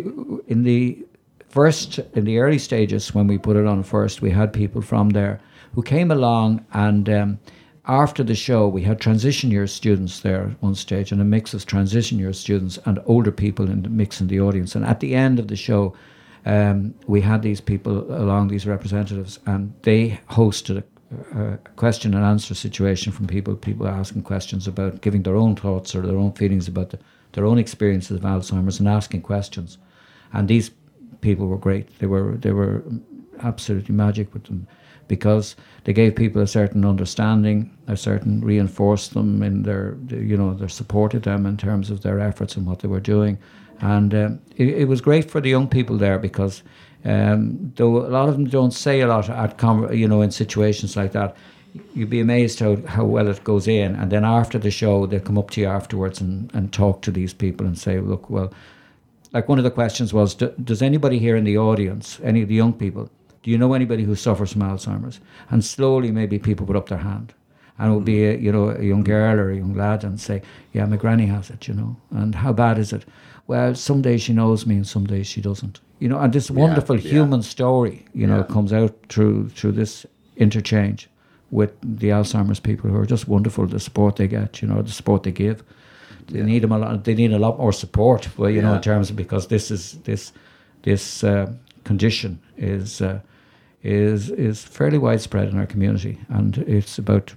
in 0.49 0.65
the 0.65 0.99
first 1.49 1.99
in 2.15 2.25
the 2.25 2.39
early 2.39 2.59
stages 2.59 3.15
when 3.15 3.27
we 3.27 3.39
put 3.39 3.57
it 3.57 3.67
on 3.67 3.83
first 3.83 4.23
we 4.23 4.31
had 4.31 4.53
people 4.53 4.83
from 4.83 5.11
there 5.11 5.41
who 5.75 5.83
came 5.83 6.11
along 6.11 6.65
and 6.73 7.09
um, 7.09 7.39
after 7.89 8.23
the 8.23 8.35
show 8.35 8.69
we 8.69 8.83
had 8.83 9.01
transition 9.01 9.51
year 9.51 9.67
students 9.67 10.21
there 10.21 10.51
at 10.51 10.63
one 10.63 10.75
stage 10.75 11.11
and 11.11 11.21
a 11.21 11.25
mix 11.25 11.55
of 11.55 11.65
transition 11.65 12.19
year 12.19 12.33
students 12.33 12.79
and 12.85 13.01
older 13.07 13.33
people 13.33 13.69
in 13.71 13.83
the 13.83 13.89
mix 13.89 14.21
in 14.21 14.29
the 14.29 14.41
audience. 14.41 14.75
And 14.75 14.85
at 14.85 15.01
the 15.01 15.15
end 15.15 15.39
of 15.39 15.49
the 15.49 15.57
show 15.57 15.95
um, 16.45 16.95
we 17.07 17.23
had 17.23 17.43
these 17.43 17.63
people 17.63 18.15
along 18.15 18.49
these 18.49 18.67
representatives 18.67 19.41
and 19.47 19.73
they 19.83 20.21
hosted 20.31 20.83
a, 21.35 21.41
a 21.41 21.59
question 21.77 22.15
and 22.15 22.25
answer 22.25 22.55
situation 22.55 23.11
from 23.11 23.27
people 23.27 23.57
people 23.57 23.89
asking 23.89 24.23
questions 24.23 24.69
about 24.69 25.01
giving 25.01 25.23
their 25.23 25.37
own 25.37 25.57
thoughts 25.57 25.95
or 25.95 26.03
their 26.03 26.19
own 26.19 26.33
feelings 26.33 26.69
about 26.69 26.91
the, 26.91 26.99
their 27.33 27.47
own 27.47 27.59
experiences 27.59 28.19
of 28.19 28.23
Alzheimer's 28.23 28.79
and 28.79 28.89
asking 28.89 29.23
questions. 29.23 29.79
And 30.33 30.47
these 30.47 30.71
people 31.21 31.47
were 31.47 31.59
great. 31.59 31.99
They 31.99 32.07
were 32.07 32.37
they 32.37 32.53
were 32.53 32.83
absolutely 33.41 33.95
magic 33.95 34.33
with 34.35 34.45
them 34.45 34.67
because 35.09 35.57
they 35.85 35.93
gave 35.93 36.15
people 36.15 36.43
a 36.43 36.47
certain 36.47 36.85
understanding, 36.85 37.77
a 37.87 37.97
certain 37.97 38.43
reinforced 38.43 39.15
them 39.15 39.43
in 39.43 39.63
their 39.63 39.97
you 40.09 40.37
know 40.37 40.55
they 40.55 40.69
supported 40.69 41.23
them 41.23 41.47
in 41.47 41.57
terms 41.57 41.91
of 41.91 42.03
their 42.03 42.21
efforts 42.21 42.57
and 42.57 42.67
what 42.67 42.81
they 42.81 42.89
were 42.89 43.01
doing, 43.01 43.39
and 43.81 44.15
um, 44.15 44.41
it, 44.57 44.69
it 44.69 44.89
was 44.89 45.01
great 45.01 45.31
for 45.31 45.41
the 45.41 45.51
young 45.51 45.69
people 45.69 45.97
there 45.97 46.19
because 46.19 46.63
um, 47.05 47.73
though 47.77 48.07
a 48.07 48.09
lot 48.09 48.29
of 48.29 48.35
them 48.35 48.49
don't 48.49 48.73
say 48.73 49.01
a 49.01 49.09
lot 49.09 49.29
at 49.31 49.61
you 49.95 50.07
know 50.07 50.23
in 50.23 50.31
situations 50.31 50.97
like 50.97 51.13
that. 51.13 51.37
You'd 51.95 52.11
be 52.11 52.21
amazed 52.21 52.61
how, 52.61 52.77
how 52.87 53.05
well 53.05 53.29
it 53.29 53.45
goes 53.45 53.69
in, 53.69 53.95
and 53.95 54.11
then 54.11 54.25
after 54.25 54.59
the 54.59 54.71
show, 54.71 55.07
they'll 55.07 55.21
come 55.21 55.39
up 55.39 55.51
to 55.51 55.61
you 55.61 55.67
afterwards 55.67 56.21
and, 56.21 56.51
and 56.55 56.73
talk 56.73 57.03
to 57.03 57.11
these 57.11 57.35
people 57.35 57.67
and 57.67 57.79
say, 57.79 58.01
"Look, 58.01 58.31
well, 58.31 58.53
like 59.33 59.49
one 59.49 59.59
of 59.59 59.65
the 59.65 59.71
questions 59.71 60.13
was 60.13 60.35
do, 60.35 60.53
does 60.63 60.83
anybody 60.83 61.19
here 61.19 61.37
in 61.37 61.45
the 61.45 61.59
audience 61.59 62.19
any 62.23 62.43
of 62.43 62.49
the 62.49 62.55
young 62.55 62.73
people 62.73 63.11
do 63.43 63.51
you 63.51 63.59
know 63.59 63.73
anybody 63.73 64.03
who 64.05 64.15
suffers 64.15 64.53
from 64.53 64.63
alzheimer's? 64.63 65.21
And 65.51 65.65
slowly 65.65 66.11
maybe 66.11 66.39
people 66.39 66.67
put 66.67 66.77
up 66.77 66.89
their 66.89 66.99
hand. 66.99 67.33
And 67.79 67.93
it 67.93 67.95
would 67.95 68.05
be 68.05 68.25
a, 68.27 68.37
you 68.37 68.51
know 68.51 68.71
a 68.71 68.83
young 68.83 69.05
girl 69.05 69.39
or 69.39 69.51
a 69.51 69.57
young 69.57 69.75
lad 69.75 70.03
and 70.05 70.21
say 70.21 70.43
yeah 70.73 70.85
my 70.87 70.97
granny 70.97 71.27
has 71.27 71.49
it 71.51 71.69
you 71.69 71.75
know. 71.75 71.97
And 72.11 72.35
how 72.35 72.53
bad 72.53 72.79
is 72.79 72.93
it? 72.93 73.05
Well 73.47 73.75
some 73.75 74.03
days 74.03 74.23
she 74.23 74.33
knows 74.33 74.67
me 74.67 74.75
and 74.77 74.87
some 74.87 75.07
days 75.07 75.27
she 75.29 75.41
doesn't. 75.41 75.81
You 76.01 76.09
know 76.09 76.19
and 76.19 76.33
this 76.33 76.51
wonderful 76.51 76.99
yeah. 76.99 77.11
human 77.11 77.43
story 77.43 78.05
you 78.13 78.27
know 78.27 78.39
Yeah. 78.39 78.55
comes 78.55 78.73
out 78.73 78.95
through 79.09 79.51
through 79.51 79.73
this 79.73 80.05
interchange 80.37 81.09
with 81.51 81.73
the 81.83 82.09
alzheimer's 82.09 82.61
people 82.61 82.91
who 82.91 82.97
are 82.97 83.07
just 83.07 83.29
wonderful 83.29 83.67
the 83.67 83.81
support 83.81 84.17
they 84.17 84.29
get 84.29 84.61
you 84.61 84.69
know 84.69 84.83
the 84.83 84.93
support 84.93 85.23
they 85.23 85.33
give 85.33 85.63
they 86.29 86.43
need 86.43 86.63
them 86.63 86.73
a 86.73 86.79
lot. 86.79 87.05
They 87.05 87.15
need 87.15 87.33
a 87.33 87.39
lot 87.39 87.59
more 87.59 87.73
support. 87.73 88.29
Well, 88.39 88.51
you 88.51 88.63
know, 88.63 88.75
in 88.75 88.81
terms 88.81 89.11
of 89.11 89.17
because 89.17 89.49
this 89.49 89.71
is 89.71 89.93
this 90.05 90.33
this 90.83 91.25
uh, 91.25 91.53
condition 91.85 92.39
is 92.57 93.01
uh, 93.01 93.21
is 93.83 94.31
is 94.31 94.65
fairly 94.65 94.99
widespread 94.99 95.49
in 95.49 95.59
our 95.59 95.67
community, 95.67 96.19
and 96.29 96.59
it's 96.59 96.99
about 96.99 97.35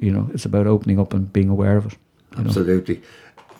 you 0.00 0.12
know 0.12 0.28
it's 0.34 0.44
about 0.44 0.66
opening 0.66 1.00
up 1.00 1.14
and 1.14 1.32
being 1.32 1.48
aware 1.48 1.76
of 1.76 1.86
it. 1.86 1.96
you 2.36 2.42
know. 2.44 2.48
Absolutely. 2.48 3.00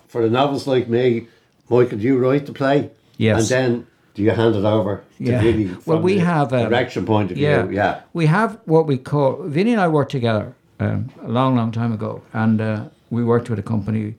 For 0.08 0.22
the 0.22 0.30
novels 0.30 0.66
like 0.66 0.88
me, 0.88 1.26
Michael, 1.68 1.98
do 1.98 2.04
you 2.04 2.18
write 2.18 2.46
the 2.46 2.52
play? 2.52 2.90
Yes. 3.16 3.38
And 3.40 3.48
then 3.48 3.86
do 4.14 4.22
you 4.22 4.30
hand 4.30 4.54
it 4.54 4.64
over 4.64 5.02
to 5.18 5.24
Yeah. 5.24 5.40
Vinny 5.40 5.76
Well, 5.86 6.00
we 6.00 6.14
the 6.14 6.24
have, 6.24 6.52
a 6.52 6.68
direction 6.68 7.04
point 7.04 7.30
of 7.32 7.36
view? 7.36 7.68
Yeah. 7.72 8.00
We 8.12 8.26
have 8.26 8.58
what 8.64 8.86
we 8.86 8.96
call 8.96 9.42
Vinny 9.42 9.72
and 9.72 9.80
I 9.80 9.88
worked 9.88 10.12
together 10.12 10.54
um, 10.78 11.10
a 11.22 11.28
long, 11.28 11.56
long 11.56 11.72
time 11.72 11.92
ago, 11.92 12.22
and 12.32 12.60
uh, 12.60 12.84
we 13.10 13.24
worked 13.24 13.50
with 13.50 13.58
a 13.58 13.62
company 13.62 14.14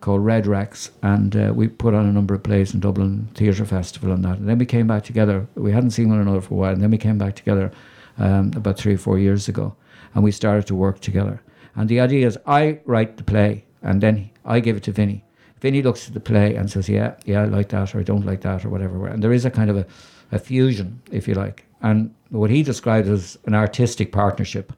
called 0.00 0.24
Red 0.24 0.46
Rex, 0.46 0.90
and 1.02 1.36
uh, 1.36 1.52
we 1.54 1.68
put 1.68 1.94
on 1.94 2.06
a 2.06 2.12
number 2.12 2.34
of 2.34 2.42
plays 2.42 2.72
in 2.72 2.80
Dublin 2.80 3.28
Theatre 3.34 3.64
Festival 3.64 4.12
and 4.12 4.24
that. 4.24 4.38
And 4.38 4.48
then 4.48 4.58
we 4.58 4.66
came 4.66 4.86
back 4.86 5.04
together. 5.04 5.46
We 5.54 5.72
hadn't 5.72 5.90
seen 5.90 6.08
one 6.08 6.20
another 6.20 6.40
for 6.40 6.54
a 6.54 6.56
while, 6.56 6.72
and 6.72 6.82
then 6.82 6.90
we 6.90 6.98
came 6.98 7.18
back 7.18 7.36
together 7.36 7.70
um, 8.18 8.52
about 8.56 8.78
three 8.78 8.94
or 8.94 8.98
four 8.98 9.18
years 9.18 9.48
ago, 9.48 9.74
and 10.14 10.24
we 10.24 10.32
started 10.32 10.66
to 10.68 10.74
work 10.74 11.00
together. 11.00 11.42
And 11.76 11.88
the 11.88 12.00
idea 12.00 12.26
is, 12.26 12.38
I 12.46 12.80
write 12.84 13.16
the 13.16 13.24
play, 13.24 13.64
and 13.82 14.00
then 14.00 14.30
I 14.44 14.60
give 14.60 14.76
it 14.76 14.82
to 14.84 14.92
Vinny. 14.92 15.24
Vinny 15.60 15.82
looks 15.82 16.08
at 16.08 16.14
the 16.14 16.20
play 16.20 16.54
and 16.54 16.70
says, 16.70 16.88
"Yeah, 16.88 17.14
yeah, 17.24 17.42
I 17.42 17.44
like 17.44 17.68
that, 17.68 17.94
or 17.94 18.00
I 18.00 18.02
don't 18.02 18.26
like 18.26 18.40
that, 18.40 18.64
or 18.64 18.70
whatever." 18.70 19.06
And 19.06 19.22
there 19.22 19.32
is 19.32 19.44
a 19.44 19.50
kind 19.50 19.70
of 19.70 19.76
a, 19.76 19.86
a 20.32 20.38
fusion, 20.38 21.02
if 21.10 21.28
you 21.28 21.34
like, 21.34 21.66
and 21.82 22.14
what 22.30 22.50
he 22.50 22.62
described 22.62 23.08
as 23.08 23.38
an 23.44 23.54
artistic 23.54 24.12
partnership, 24.12 24.72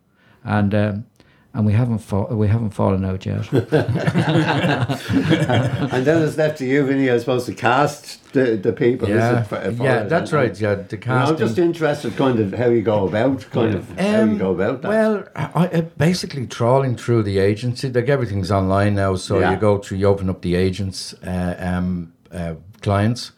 and 0.45 0.75
um, 0.75 1.07
and 1.55 1.67
we 1.67 1.73
haven't 1.75 1.99
fa- 1.99 2.35
we 2.35 2.49
haven't 2.49 2.71
fallen 2.71 3.05
out 3.05 3.27
yet. 3.27 3.47
and 3.53 3.69
then 6.07 6.23
it's 6.23 6.37
left 6.37 6.59
to 6.59 6.67
you, 6.67 6.85
Vinny, 6.85 7.11
I 7.11 7.19
suppose, 7.19 7.47
to 7.47 7.55
cast 7.55 8.33
the, 8.33 8.57
the 8.57 8.73
people. 8.73 9.09
is 9.09 9.15
Yeah, 9.17 9.41
it, 9.41 9.47
for- 9.47 9.61
for 9.61 9.71
yeah, 9.83 10.01
it? 10.03 10.09
that's 10.09 10.33
right. 10.33 10.59
Yeah, 10.59 10.75
the 10.77 10.95
and 10.97 11.03
casting. 11.03 11.35
I'm 11.35 11.39
just 11.39 11.59
interested, 11.59 12.17
kind 12.17 12.39
of, 12.41 12.55
how 12.55 12.67
you 12.69 12.83
go 12.83 13.07
about, 13.07 13.47
kind 13.51 13.75
of, 13.75 13.89
how 13.99 14.07
you 14.25 14.33
Um, 14.33 14.39
go 14.39 14.53
about 14.53 14.83
that. 14.83 14.89
Well, 14.89 15.25
I, 15.37 15.67
I 15.67 15.81
basically 15.99 16.47
trawling 16.47 16.97
through 16.97 17.25
the 17.25 17.39
agency. 17.39 17.91
Like 17.91 18.09
everything's 18.09 18.51
online 18.51 18.95
now, 18.95 19.17
so 19.17 19.39
Yeah. 19.39 19.53
you 19.53 19.57
go 19.59 19.79
through, 19.79 19.99
you 19.99 20.07
open 20.07 20.31
up 20.31 20.41
the 20.43 20.55
agents, 20.55 21.15
uh, 21.25 21.57
um, 21.59 22.13
uh, 22.33 22.55
clients. 22.81 23.33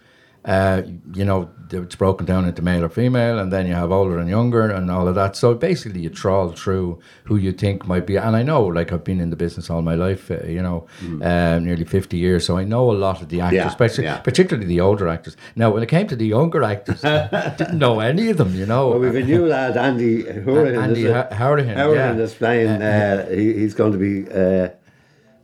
Uh, 0.45 0.83
you 1.15 1.25
know, 1.25 1.49
it's 1.73 1.97
broken 1.97 2.27
down 2.27 2.45
into 2.47 2.61
male 2.61 2.85
or 2.85 2.89
female, 2.91 3.39
and 3.39 3.51
then 3.51 3.67
you 3.67 3.73
have 3.73 3.91
older 3.91 4.19
and 4.19 4.29
younger, 4.29 4.71
and 4.71 4.91
all 4.91 5.09
of 5.09 5.15
that. 5.15 5.35
So 5.37 5.55
basically, 5.55 6.01
you 6.03 6.11
trawl 6.11 6.51
through 6.51 6.99
who 7.25 7.37
you 7.37 7.51
think 7.53 7.87
might 7.87 8.07
be. 8.07 8.17
And 8.17 8.37
I 8.37 8.43
know, 8.43 8.63
like 8.65 8.93
I've 8.93 9.05
been 9.05 9.21
in 9.21 9.31
the 9.31 9.37
business 9.37 9.71
all 9.71 9.81
my 9.81 9.95
life. 9.95 10.31
Uh, 10.31 10.45
you 10.47 10.61
know, 10.63 10.87
uh, 11.23 11.59
nearly 11.61 11.85
fifty 11.85 12.19
years, 12.19 12.45
so 12.45 12.59
I 12.59 12.65
know 12.65 12.91
a 12.91 12.99
lot 13.07 13.23
of 13.23 13.29
the 13.31 13.41
actors, 13.41 13.55
Mm. 13.59 13.65
Yeah, 13.65 13.69
especially 13.69 14.05
yeah. 14.05 14.19
particularly 14.19 14.67
the 14.69 14.81
older 14.81 15.09
actors. 15.09 15.37
Now, 15.57 15.71
when 15.71 15.83
it 15.83 15.89
came 15.89 16.07
to 16.09 16.17
the 16.17 16.27
younger 16.27 16.63
actors, 16.63 17.03
I 17.05 17.55
didn't 17.59 17.79
know 17.79 18.01
any 18.01 18.29
of 18.31 18.37
them. 18.37 18.55
You 18.55 18.67
know, 18.67 18.91
well, 18.91 18.99
we've 18.99 19.15
a 19.15 19.23
new 19.23 19.47
lad, 19.47 19.77
Andy 19.79 20.25
Hourihan. 20.25 20.83
Andy 20.83 21.01
is 21.05 21.11
it? 21.11 21.15
Ha- 21.15 21.29
Hourihan, 21.37 21.77
Hourihan 21.77 22.17
yeah. 22.19 22.23
is 22.23 22.35
playing, 22.35 22.69
uh, 22.83 23.27
he, 23.31 23.55
he's 23.55 23.73
going 23.75 23.93
to 23.93 23.99
be 23.99 24.31
uh, 24.31 24.69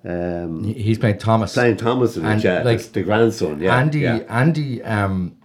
um, 0.04 0.64
he's 0.64 0.98
playing 0.98 1.18
Thomas. 1.18 1.54
playing 1.54 1.76
Thomas 1.76 2.16
in 2.16 2.24
And, 2.24 2.42
yeah, 2.42 2.62
like, 2.62 2.80
the 2.92 3.02
grandson. 3.02 3.60
Yeah, 3.60 3.76
Andy, 3.76 4.00
yeah. 4.00 4.18
Andy, 4.28 4.82
um, 4.82 5.36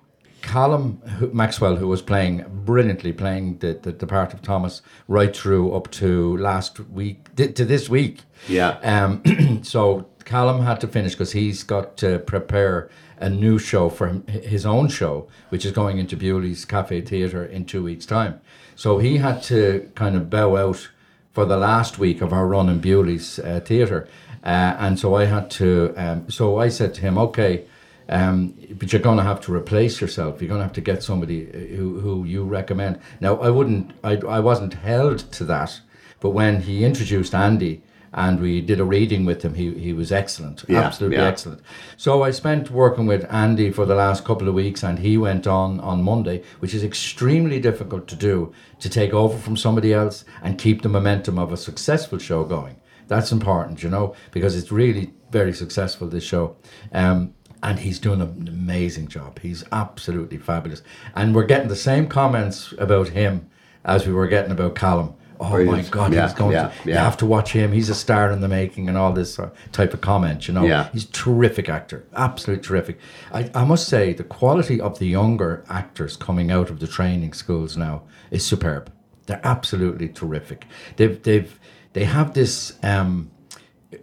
Callum 0.41 1.01
who, 1.17 1.31
Maxwell, 1.33 1.75
who 1.75 1.87
was 1.87 2.01
playing 2.01 2.45
brilliantly, 2.65 3.11
playing 3.11 3.57
the, 3.57 3.73
the, 3.81 3.91
the 3.91 4.07
part 4.07 4.33
of 4.33 4.41
Thomas 4.41 4.81
right 5.07 5.35
through 5.35 5.73
up 5.73 5.89
to 5.91 6.37
last 6.37 6.79
week, 6.79 7.35
th- 7.35 7.55
to 7.55 7.65
this 7.65 7.89
week. 7.89 8.21
Yeah. 8.47 8.77
Um, 8.83 9.59
so 9.63 10.07
Callum 10.23 10.61
had 10.63 10.79
to 10.81 10.87
finish 10.87 11.13
because 11.13 11.31
he's 11.31 11.63
got 11.63 11.97
to 11.97 12.19
prepare 12.19 12.89
a 13.17 13.29
new 13.29 13.57
show 13.57 13.89
for 13.89 14.07
him, 14.07 14.27
his 14.27 14.65
own 14.65 14.87
show, 14.87 15.27
which 15.49 15.65
is 15.65 15.71
going 15.71 15.97
into 15.97 16.15
Bewley's 16.15 16.63
Cafe 16.63 17.01
Theatre 17.01 17.43
in 17.43 17.65
two 17.65 17.83
weeks' 17.83 18.05
time. 18.05 18.39
So 18.75 18.99
he 18.99 19.17
had 19.17 19.41
to 19.43 19.89
kind 19.95 20.15
of 20.15 20.29
bow 20.29 20.57
out 20.57 20.89
for 21.31 21.45
the 21.45 21.57
last 21.57 21.97
week 21.99 22.21
of 22.21 22.31
our 22.31 22.47
run 22.47 22.69
in 22.69 22.79
Bewley's 22.79 23.39
uh, 23.39 23.59
Theatre. 23.63 24.07
Uh, 24.45 24.75
and 24.79 24.99
so 24.99 25.15
I 25.15 25.25
had 25.25 25.49
to, 25.51 25.93
um, 25.97 26.29
so 26.29 26.59
I 26.59 26.69
said 26.69 26.93
to 26.95 27.01
him, 27.01 27.17
okay, 27.17 27.65
um, 28.07 28.53
but 28.75 28.93
you're 28.93 29.01
going 29.01 29.17
to 29.17 29.23
have 29.23 29.41
to 29.41 29.53
replace 29.53 29.99
yourself. 29.99 30.39
You're 30.39 30.49
going 30.49 30.59
to 30.59 30.65
have 30.65 30.73
to 30.73 30.81
get 30.81 31.01
somebody 31.01 31.45
who, 31.75 31.99
who 31.99 32.23
you 32.25 32.43
recommend. 32.43 32.99
Now, 33.19 33.37
I 33.37 33.49
wouldn't, 33.49 33.91
I, 34.03 34.17
I 34.17 34.39
wasn't 34.39 34.75
held 34.75 35.19
to 35.31 35.43
that, 35.45 35.81
but 36.19 36.29
when 36.29 36.61
he 36.61 36.85
introduced 36.85 37.33
Andy 37.33 37.81
and 38.13 38.39
we 38.39 38.61
did 38.61 38.79
a 38.79 38.85
reading 38.85 39.25
with 39.25 39.41
him, 39.41 39.55
he, 39.55 39.73
he 39.73 39.93
was 39.93 40.11
excellent, 40.11 40.63
Yeah, 40.67 40.81
absolutely 40.81 41.17
yeah. 41.17 41.25
excellent. 41.25 41.61
So 41.97 42.21
I 42.21 42.29
spent 42.29 42.69
working 42.69 43.07
with 43.07 43.25
Andy 43.33 43.71
for 43.71 43.85
the 43.87 43.95
last 43.95 44.23
couple 44.23 44.47
of 44.47 44.53
weeks, 44.53 44.83
and 44.83 44.99
he 44.99 45.17
went 45.17 45.47
on 45.47 45.79
on 45.79 46.03
Monday, 46.03 46.43
which 46.59 46.75
is 46.75 46.83
extremely 46.83 47.59
difficult 47.59 48.07
to 48.09 48.15
do 48.15 48.53
to 48.79 48.89
take 48.89 49.11
over 49.11 49.37
from 49.37 49.57
somebody 49.57 49.91
else 49.91 50.23
and 50.43 50.59
keep 50.59 50.83
the 50.83 50.89
momentum 50.89 51.39
of 51.39 51.51
a 51.51 51.57
successful 51.57 52.19
show 52.19 52.43
going. 52.45 52.75
That's 53.07 53.31
important, 53.31 53.83
you 53.83 53.89
know, 53.89 54.15
because 54.31 54.55
it's 54.55 54.71
really 54.71 55.13
very 55.31 55.53
successful, 55.53 56.07
this 56.07 56.23
show. 56.23 56.55
Um, 56.91 57.33
and 57.63 57.79
he's 57.79 57.99
doing 57.99 58.21
an 58.21 58.47
amazing 58.47 59.07
job. 59.07 59.39
He's 59.39 59.63
absolutely 59.71 60.37
fabulous. 60.37 60.83
And 61.15 61.33
we're 61.33 61.45
getting 61.45 61.67
the 61.67 61.75
same 61.75 62.07
comments 62.07 62.73
about 62.77 63.09
him 63.09 63.49
as 63.83 64.05
we 64.05 64.13
were 64.13 64.27
getting 64.27 64.51
about 64.51 64.75
Callum. 64.75 65.15
Oh 65.39 65.63
my 65.65 65.81
God, 65.81 66.13
Yeah, 66.13 66.23
he's 66.27 66.33
going 66.33 66.53
yeah, 66.53 66.71
to. 66.83 66.89
You 66.89 66.95
have 66.95 67.17
to 67.17 67.25
watch 67.25 67.51
him. 67.51 67.71
He's 67.71 67.89
a 67.89 67.95
star 67.95 68.31
in 68.31 68.39
the 68.39 68.47
making, 68.47 68.87
and 68.87 68.97
all 68.97 69.11
this 69.11 69.37
uh, 69.37 69.49
type 69.73 69.93
of 69.93 70.01
comment. 70.01 70.47
You 70.47 70.53
know, 70.53 70.63
Yeah. 70.65 70.89
he's 70.93 71.03
a 71.03 71.11
terrific 71.11 71.67
actor, 71.67 72.05
absolutely 72.15 72.63
terrific. 72.63 72.99
I, 73.33 73.49
I 73.53 73.65
must 73.65 73.87
say, 73.89 74.13
the 74.13 74.23
quality 74.23 74.79
of 74.79 74.99
the 74.99 75.07
younger 75.07 75.63
actors 75.67 76.15
coming 76.15 76.51
out 76.51 76.69
of 76.69 76.79
the 76.79 76.87
training 76.87 77.33
schools 77.33 77.75
now 77.75 78.03
is 78.31 78.45
superb. 78.45 78.91
They're 79.25 79.41
absolutely 79.43 80.07
terrific. 80.07 80.65
They've 80.95 81.21
they've 81.21 81.59
they 81.95 82.03
have 82.03 82.33
this 82.33 82.77
um, 82.83 83.31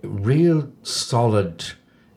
real 0.03 0.73
solid 0.83 1.63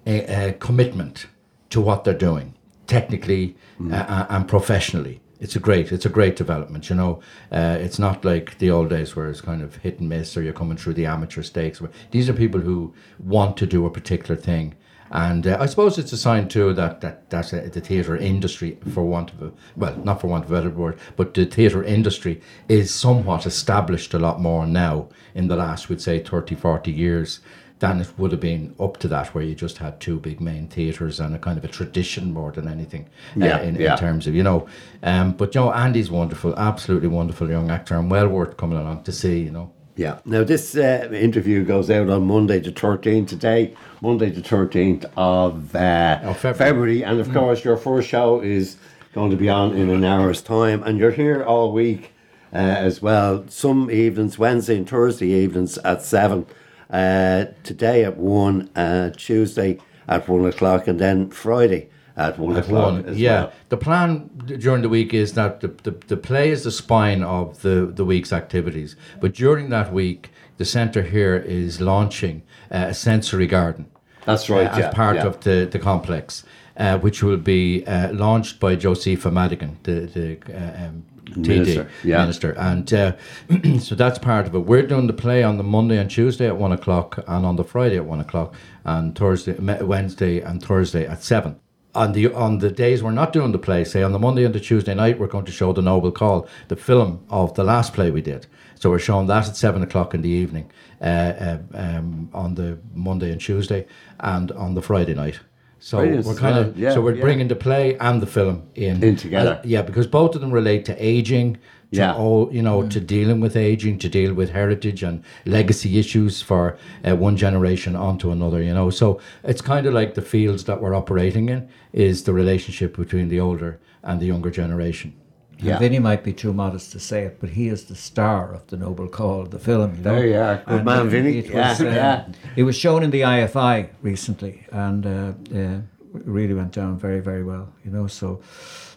uh, 0.07 0.09
uh, 0.09 0.53
commitment 0.53 1.27
to 1.69 1.81
what 1.81 2.05
they're 2.05 2.13
doing, 2.13 2.55
technically 2.87 3.57
uh, 3.91 4.25
and 4.29 4.47
professionally. 4.47 5.19
It's 5.41 5.57
a 5.57 5.59
great, 5.59 5.91
it's 5.91 6.05
a 6.05 6.09
great 6.09 6.37
development. 6.37 6.89
You 6.89 6.95
know, 6.95 7.19
uh, 7.51 7.77
it's 7.81 7.99
not 7.99 8.23
like 8.23 8.57
the 8.59 8.71
old 8.71 8.89
days 8.89 9.17
where 9.17 9.29
it's 9.29 9.41
kind 9.41 9.61
of 9.61 9.75
hit 9.75 9.99
and 9.99 10.07
miss, 10.07 10.37
or 10.37 10.41
you're 10.41 10.53
coming 10.53 10.77
through 10.77 10.93
the 10.93 11.07
amateur 11.07 11.43
stakes. 11.43 11.81
These 12.11 12.29
are 12.29 12.33
people 12.33 12.61
who 12.61 12.93
want 13.19 13.57
to 13.57 13.65
do 13.65 13.85
a 13.85 13.91
particular 13.91 14.39
thing, 14.39 14.75
and 15.11 15.45
uh, 15.45 15.57
I 15.59 15.65
suppose 15.67 15.97
it's 15.97 16.13
a 16.13 16.17
sign 16.17 16.47
too 16.47 16.73
that 16.73 17.01
that 17.01 17.29
that's 17.29 17.53
uh, 17.53 17.69
the 17.71 17.81
theatre 17.81 18.17
industry, 18.17 18.77
for 18.93 19.03
want 19.03 19.31
of 19.33 19.41
a 19.43 19.51
well, 19.75 19.95
not 19.97 20.21
for 20.21 20.27
want 20.27 20.45
of 20.45 20.51
a 20.51 20.55
better 20.55 20.69
word, 20.69 20.97
but 21.15 21.33
the 21.33 21.45
theatre 21.45 21.83
industry 21.83 22.41
is 22.67 22.93
somewhat 22.93 23.45
established 23.45 24.13
a 24.13 24.19
lot 24.19 24.41
more 24.41 24.65
now 24.65 25.09
in 25.33 25.47
the 25.47 25.55
last, 25.55 25.89
we'd 25.89 26.01
say, 26.01 26.19
30, 26.19 26.55
40 26.55 26.91
years 26.91 27.41
than 27.79 27.99
it 27.99 28.07
would 28.17 28.31
have 28.31 28.39
been 28.39 28.73
up 28.79 28.97
to 28.97 29.07
that, 29.09 29.35
where 29.35 29.43
you 29.43 29.53
just 29.53 29.77
had 29.79 29.99
two 29.99 30.17
big 30.19 30.39
main 30.39 30.67
theatres 30.67 31.19
and 31.19 31.35
a 31.35 31.39
kind 31.39 31.57
of 31.57 31.65
a 31.65 31.67
tradition 31.67 32.31
more 32.31 32.51
than 32.51 32.67
anything. 32.67 33.03
uh, 33.35 33.45
Yeah, 33.45 33.61
in, 33.61 33.75
yeah. 33.75 33.91
in 33.91 33.97
terms 33.99 34.27
of 34.27 34.33
you 34.33 34.43
know, 34.43 34.67
um, 35.03 35.33
but 35.33 35.53
you 35.53 35.61
know, 35.61 35.73
Andy's 35.73 36.09
wonderful, 36.09 36.57
absolutely 36.57 37.09
wonderful 37.09 37.49
young 37.49 37.69
actor, 37.69 37.95
and 37.95 38.09
well 38.09 38.27
worth 38.29 38.57
coming 38.57 38.77
along 38.77 39.03
to 39.03 39.11
see. 39.11 39.41
You 39.41 39.51
know. 39.51 39.71
Yeah. 39.95 40.19
Now 40.25 40.43
this 40.43 40.75
uh, 40.75 41.09
interview 41.13 41.63
goes 41.63 41.89
out 41.89 42.09
on 42.09 42.27
Monday 42.27 42.59
the 42.59 42.71
thirteenth. 42.71 43.29
Today, 43.29 43.75
Monday 44.01 44.29
the 44.29 44.41
thirteenth 44.41 45.05
of, 45.15 45.73
uh, 45.75 46.19
Of 46.23 46.37
February. 46.39 47.03
and 47.03 47.19
of 47.19 47.31
course 47.31 47.63
your 47.63 47.77
first 47.77 48.09
show 48.09 48.41
is 48.41 48.75
going 49.13 49.31
to 49.31 49.37
be 49.37 49.47
on 49.49 49.73
in 49.73 49.89
an 49.89 50.03
hour's 50.03 50.41
time, 50.41 50.83
and 50.83 50.99
you're 50.99 51.11
here 51.11 51.41
all 51.43 51.71
week 51.71 52.11
uh, 52.51 52.57
as 52.57 53.01
well. 53.01 53.45
Some 53.47 53.89
evenings, 53.89 54.37
Wednesday 54.37 54.75
and 54.77 54.89
Thursday 54.89 55.27
evenings 55.29 55.77
at 55.79 56.01
seven. 56.01 56.45
Uh, 56.89 57.45
today 57.63 58.03
at 58.03 58.17
one, 58.17 58.69
uh, 58.75 59.09
Tuesday 59.15 59.79
at 60.07 60.27
one 60.27 60.45
o'clock, 60.45 60.87
and 60.87 60.99
then 60.99 61.29
Friday 61.29 61.89
at 62.17 62.39
one 62.39 62.55
At 62.55 62.65
o'clock. 62.65 63.05
one, 63.05 63.17
yeah. 63.17 63.41
well. 63.41 63.53
The 63.69 63.77
plan 63.77 64.29
during 64.45 64.81
the 64.81 64.89
week 64.89 65.13
is 65.13 65.33
that 65.33 65.59
the, 65.59 65.67
the, 65.67 65.91
the 65.91 66.17
play 66.17 66.49
is 66.49 66.63
the 66.63 66.71
spine 66.71 67.23
of 67.23 67.61
the, 67.61 67.91
the 67.93 68.05
week's 68.05 68.31
activities. 68.31 68.95
But 69.19 69.33
during 69.33 69.69
that 69.69 69.91
week, 69.91 70.31
the 70.57 70.65
centre 70.65 71.01
here 71.01 71.35
is 71.35 71.81
launching 71.81 72.43
uh, 72.71 72.87
a 72.89 72.93
sensory 72.93 73.47
garden. 73.47 73.87
That's 74.25 74.49
right, 74.49 74.67
uh, 74.67 74.77
yeah, 74.77 74.87
as 74.87 74.95
part 74.95 75.17
yeah. 75.17 75.25
of 75.25 75.41
the, 75.41 75.67
the 75.69 75.77
complex, 75.77 76.45
uh, 76.77 76.97
which 76.99 77.21
will 77.21 77.37
be 77.37 77.85
uh, 77.85 78.13
launched 78.13 78.59
by 78.59 78.75
Josepha 78.75 79.29
Madigan, 79.29 79.77
the, 79.83 80.01
the 80.01 80.37
uh, 80.53 80.87
um, 80.87 81.05
TD 81.25 81.47
Minister, 81.47 81.89
yeah. 82.03 82.17
minister. 82.19 82.51
And 82.53 82.93
uh, 82.93 83.15
so 83.79 83.95
that's 83.95 84.19
part 84.19 84.47
of 84.47 84.55
it. 84.55 84.59
We're 84.59 84.87
doing 84.87 85.07
the 85.07 85.13
play 85.13 85.43
on 85.43 85.57
the 85.57 85.63
Monday 85.63 85.97
and 85.97 86.09
Tuesday 86.09 86.47
at 86.47 86.55
one 86.57 86.71
o'clock, 86.71 87.23
and 87.27 87.45
on 87.45 87.57
the 87.57 87.63
Friday 87.63 87.97
at 87.97 88.05
one 88.05 88.21
o'clock, 88.21 88.55
and 88.85 89.15
Thursday, 89.15 89.53
Wednesday, 89.59 90.39
and 90.39 90.63
Thursday 90.63 91.05
at 91.05 91.23
seven. 91.23 91.59
On 91.95 92.11
the 92.11 92.33
on 92.33 92.59
the 92.59 92.69
days 92.69 93.01
we're 93.01 93.11
not 93.11 93.33
doing 93.33 93.51
the 93.51 93.59
play, 93.59 93.83
say 93.83 94.03
on 94.03 94.11
the 94.11 94.19
Monday 94.19 94.43
and 94.43 94.53
the 94.53 94.59
Tuesday 94.59 94.93
night, 94.93 95.17
we're 95.17 95.27
going 95.27 95.45
to 95.45 95.51
show 95.51 95.73
the 95.73 95.81
Noble 95.81 96.11
Call, 96.11 96.47
the 96.67 96.75
film 96.75 97.25
of 97.29 97.53
the 97.55 97.63
last 97.63 97.93
play 97.93 98.11
we 98.11 98.21
did. 98.21 98.47
So 98.75 98.89
we're 98.89 98.99
showing 98.99 99.27
that 99.27 99.47
at 99.47 99.55
seven 99.55 99.81
o'clock 99.81 100.13
in 100.13 100.21
the 100.21 100.29
evening 100.29 100.71
uh, 101.01 101.03
uh, 101.03 101.57
um, 101.73 102.29
on 102.33 102.55
the 102.55 102.77
Monday 102.93 103.31
and 103.31 103.39
Tuesday, 103.39 103.87
and 104.19 104.51
on 104.51 104.75
the 104.75 104.81
Friday 104.81 105.13
night. 105.13 105.39
So 105.79 105.99
Brilliant. 105.99 106.25
we're 106.25 106.35
kind 106.35 106.57
of 106.57 106.77
yeah, 106.77 106.93
so 106.93 107.01
we're 107.01 107.15
yeah. 107.15 107.21
bringing 107.21 107.47
the 107.47 107.55
play 107.55 107.97
and 107.99 108.21
the 108.21 108.27
film 108.27 108.69
in 108.75 109.03
In 109.03 109.15
together. 109.15 109.59
Uh, 109.61 109.61
yeah, 109.63 109.81
because 109.81 110.07
both 110.07 110.35
of 110.35 110.41
them 110.41 110.51
relate 110.51 110.83
to 110.85 110.95
aging, 111.03 111.57
to 111.91 111.97
Yeah. 111.97 112.13
all 112.13 112.49
you 112.51 112.61
know, 112.61 112.87
to 112.89 112.99
dealing 112.99 113.39
with 113.41 113.55
aging, 113.55 113.99
to 113.99 114.09
deal 114.09 114.33
with 114.33 114.49
heritage 114.51 115.03
and 115.03 115.21
legacy 115.45 115.97
issues 115.99 116.41
for 116.41 116.77
uh, 117.07 117.15
one 117.15 117.37
generation 117.37 117.95
onto 117.95 118.31
another. 118.31 118.61
You 118.61 118.73
know, 118.73 118.89
so 118.89 119.19
it's 119.43 119.61
kind 119.61 119.85
of 119.87 119.93
like 119.93 120.13
the 120.13 120.21
fields 120.21 120.63
that 120.65 120.81
we're 120.81 120.95
operating 120.95 121.49
in 121.49 121.67
is 121.93 122.23
the 122.23 122.33
relationship 122.33 122.97
between 122.97 123.29
the 123.29 123.39
older 123.39 123.79
and 124.03 124.19
the 124.19 124.25
younger 124.25 124.51
generation. 124.51 125.13
Yeah. 125.57 125.79
Vinny 125.79 125.99
might 125.99 126.21
be 126.23 126.33
too 126.33 126.51
modest 126.51 126.91
to 126.91 126.99
say 126.99 127.23
it, 127.23 127.37
but 127.39 127.49
he 127.51 127.69
is 127.69 127.85
the 127.85 127.95
star 127.95 128.53
of 128.53 128.67
the 128.67 128.75
Noble 128.75 129.07
Call, 129.07 129.45
the 129.45 129.57
film. 129.57 129.95
You 129.95 130.03
know? 130.03 130.15
There 130.15 130.27
you 130.27 130.37
are. 130.37 130.57
Good 130.57 130.75
And, 130.75 130.85
man, 130.85 130.99
uh, 130.99 131.03
Vinny. 131.05 131.37
It 131.37 131.45
Yeah, 131.49 131.69
was, 131.69 131.81
uh, 131.81 131.85
yeah. 131.85 132.25
It 132.57 132.63
was 132.63 132.75
shown 132.75 133.03
in 133.03 133.11
the 133.11 133.21
IFI 133.21 133.87
recently, 134.01 134.65
and 134.71 135.05
uh, 135.05 135.31
uh, 135.57 135.77
really 136.25 136.53
went 136.53 136.71
down 136.71 136.97
very, 136.97 137.19
very 137.19 137.43
well. 137.43 137.69
You 137.83 137.91
know, 137.91 138.07
so 138.07 138.41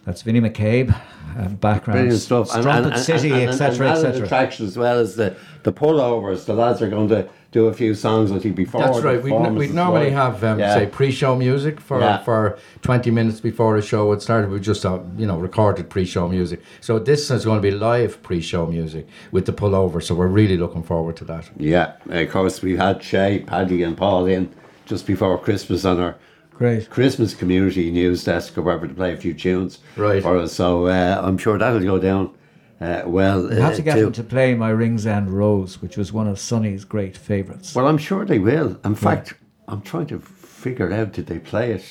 that's 0.04 0.22
Vinny 0.22 0.40
McCabe, 0.40 0.94
uh, 1.36 1.48
background, 1.48 1.98
Brilliant 1.98 2.20
stuff. 2.20 2.48
Strumpet 2.48 2.98
City, 2.98 3.30
and, 3.32 3.50
etc., 3.50 3.88
and, 3.88 3.98
and 3.98 4.06
etc. 4.06 4.24
attraction 4.24 4.66
as 4.66 4.76
well 4.78 4.98
as 4.98 5.16
the, 5.16 5.36
the 5.64 5.72
pullovers. 5.72 6.46
The 6.46 6.54
lads 6.54 6.80
are 6.80 6.88
going 6.88 7.08
to 7.08 7.28
do 7.50 7.66
a 7.66 7.72
few 7.72 7.94
songs 7.94 8.30
I 8.30 8.38
think 8.38 8.56
before. 8.56 8.82
That's 8.82 9.00
right. 9.00 9.22
We 9.22 9.30
performance 9.30 9.58
we'd 9.58 9.74
normally 9.74 10.10
well. 10.10 10.32
have 10.32 10.44
um, 10.44 10.58
Yeah. 10.58 10.74
say 10.74 10.86
pre-show 10.86 11.34
music 11.34 11.80
for 11.80 11.98
Yeah. 12.00 12.18
for 12.22 12.58
twenty 12.82 13.10
minutes 13.10 13.40
before 13.40 13.74
the 13.80 13.86
show 13.86 14.10
had 14.10 14.20
started. 14.20 14.50
We 14.50 14.60
just 14.60 14.84
uh, 14.84 15.00
you 15.16 15.26
know 15.26 15.38
recorded 15.38 15.88
pre-show 15.88 16.28
music. 16.28 16.60
So 16.80 16.98
this 16.98 17.30
is 17.30 17.44
going 17.46 17.56
to 17.56 17.62
be 17.62 17.70
live 17.70 18.22
pre-show 18.22 18.66
music 18.66 19.06
with 19.32 19.46
the 19.46 19.52
pullover. 19.52 20.02
So 20.02 20.14
we're 20.14 20.26
really 20.26 20.58
looking 20.58 20.82
forward 20.82 21.16
to 21.16 21.24
that. 21.24 21.50
Yeah, 21.56 21.94
of 22.10 22.30
course 22.30 22.60
we 22.62 22.76
had 22.76 23.02
Shay, 23.02 23.40
Paddy, 23.46 23.82
and 23.82 23.96
Paul 23.96 24.26
in 24.26 24.54
just 24.84 25.06
before 25.06 25.38
Christmas 25.38 25.84
on 25.86 26.00
our 26.00 26.16
Great. 26.58 26.90
Christmas 26.90 27.34
community 27.34 27.88
news 27.92 28.24
desk 28.24 28.58
or 28.58 28.62
wherever 28.62 28.88
to 28.88 28.92
play 28.92 29.12
a 29.12 29.16
few 29.16 29.32
tunes 29.32 29.78
Right. 29.96 30.20
for 30.20 30.36
us. 30.36 30.52
So 30.52 30.86
uh, 30.88 31.20
I'm 31.22 31.38
sure 31.38 31.56
that'll 31.56 31.78
go 31.80 32.00
down 32.00 32.34
uh, 32.80 33.02
well. 33.06 33.48
We 33.48 33.54
have 33.56 33.74
uh, 33.74 33.76
to 33.76 33.82
get 33.82 33.94
too. 33.94 34.06
him 34.08 34.12
to 34.14 34.24
play 34.24 34.54
my 34.54 34.70
Ringsend 34.70 35.30
Rose, 35.30 35.80
which 35.80 35.96
was 35.96 36.12
one 36.12 36.26
of 36.26 36.38
Sonny's 36.40 36.84
great 36.84 37.16
favourites. 37.16 37.76
Well, 37.76 37.86
I'm 37.86 37.96
sure 37.98 38.24
they 38.24 38.40
will. 38.40 38.76
In 38.84 38.96
fact, 38.96 39.34
I'm 39.68 39.82
trying 39.82 40.06
to 40.08 40.18
figure 40.18 40.92
out 40.92 41.12
did 41.12 41.26
they 41.26 41.38
play 41.38 41.70
it 41.70 41.84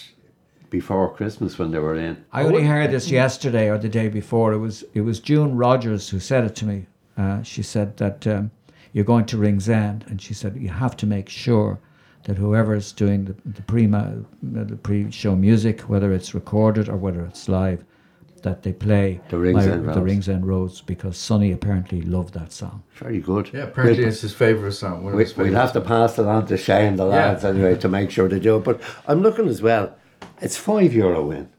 before 0.70 1.14
Christmas 1.14 1.58
when 1.58 1.72
they 1.72 1.80
were 1.80 1.96
in. 1.96 2.26
I 2.34 2.44
only 2.44 2.64
heard 2.64 2.92
this 2.92 3.10
yesterday 3.10 3.70
or 3.70 3.78
the 3.78 3.88
day 3.88 4.10
before. 4.10 4.52
It 4.52 4.60
was 4.60 4.84
it 4.94 5.02
was 5.02 5.22
June 5.22 5.56
Rogers 5.56 6.10
who 6.10 6.20
said 6.20 6.44
it 6.44 6.56
to 6.58 6.66
me. 6.66 6.88
Uh, 7.18 7.42
she 7.42 7.64
said 7.64 7.96
that 7.98 8.28
um, 8.28 8.52
you're 8.92 9.06
going 9.06 9.26
to 9.28 9.38
Ringsend, 9.38 10.06
and 10.08 10.22
she 10.22 10.34
said 10.34 10.58
you 10.58 10.70
have 10.70 10.98
to 10.98 11.06
make 11.06 11.30
sure 11.30 11.80
that 12.28 12.38
whoever's 12.38 12.92
doing 12.92 13.24
the 13.26 13.36
the 13.46 13.62
pre 13.64 13.88
the 13.88 14.78
pre-show 14.84 15.36
music, 15.36 15.82
whether 15.82 16.12
it's 16.12 16.36
recorded 16.36 16.90
or 16.90 16.98
whether 16.98 17.22
it's 17.26 17.48
live, 17.48 17.84
that 18.44 18.64
they 18.64 18.74
play 18.74 19.22
The 19.30 19.38
Rings 19.38 19.66
my- 19.66 19.72
End 19.74 19.88
the 19.94 20.02
Ringsend 20.02 20.46
Rose 20.46 20.82
because 20.82 21.18
Sonny 21.18 21.54
apparently 21.54 22.02
loved 22.02 22.34
that 22.34 22.52
song. 22.52 22.84
Very 22.96 23.20
good. 23.20 23.50
Yeah, 23.54 23.64
apparently 23.64 24.00
We'll- 24.00 24.10
it's 24.10 24.22
his 24.22 24.34
favourite 24.34 24.74
song. 24.74 25.06
We, 25.06 25.24
his 25.24 25.36
we'll 25.38 25.54
have 25.54 25.74
to 25.74 25.82
pass 25.82 26.20
it 26.20 26.26
on 26.26 26.46
to 26.48 26.58
Shay 26.58 26.86
and 26.88 27.00
the 27.00 27.06
lads 27.06 27.46
anyway 27.46 27.76
to 27.78 27.88
make 27.90 28.12
sure 28.12 28.28
they 28.28 28.40
do 28.40 28.58
it. 28.58 28.64
But 28.66 28.82
I'm 29.08 29.22
looking 29.22 29.48
as 29.48 29.62
well. 29.62 29.96
It's 30.42 30.58
five 30.58 30.94
euro 30.94 31.32
in. 31.32 31.50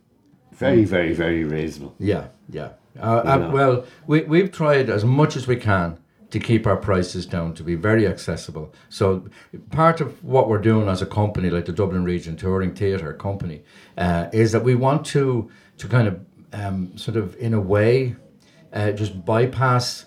Very, 0.52 0.84
very, 0.84 1.14
very 1.14 1.44
reasonable. 1.44 1.94
Yeah, 1.98 2.26
yeah. 2.50 2.70
Uh, 3.00 3.22
uh, 3.24 3.50
well, 3.52 3.84
we, 4.06 4.22
we've 4.22 4.50
tried 4.50 4.90
as 4.90 5.04
much 5.04 5.36
as 5.36 5.46
we 5.46 5.56
can 5.56 5.98
to 6.30 6.38
keep 6.38 6.66
our 6.66 6.76
prices 6.76 7.26
down 7.26 7.54
to 7.54 7.62
be 7.62 7.74
very 7.74 8.06
accessible. 8.06 8.74
So 8.88 9.28
part 9.70 10.00
of 10.00 10.22
what 10.22 10.48
we're 10.48 10.60
doing 10.60 10.88
as 10.88 11.00
a 11.02 11.06
company, 11.06 11.48
like 11.50 11.64
the 11.64 11.72
Dublin 11.72 12.04
Region 12.04 12.36
Touring 12.36 12.74
Theatre 12.74 13.12
Company, 13.14 13.62
uh, 13.96 14.28
is 14.32 14.52
that 14.52 14.62
we 14.64 14.74
want 14.74 15.06
to 15.06 15.50
to 15.78 15.88
kind 15.88 16.08
of 16.08 16.20
um, 16.52 16.96
sort 16.96 17.16
of 17.16 17.36
in 17.36 17.54
a 17.54 17.60
way 17.60 18.16
uh, 18.72 18.92
just 18.92 19.24
bypass 19.24 20.06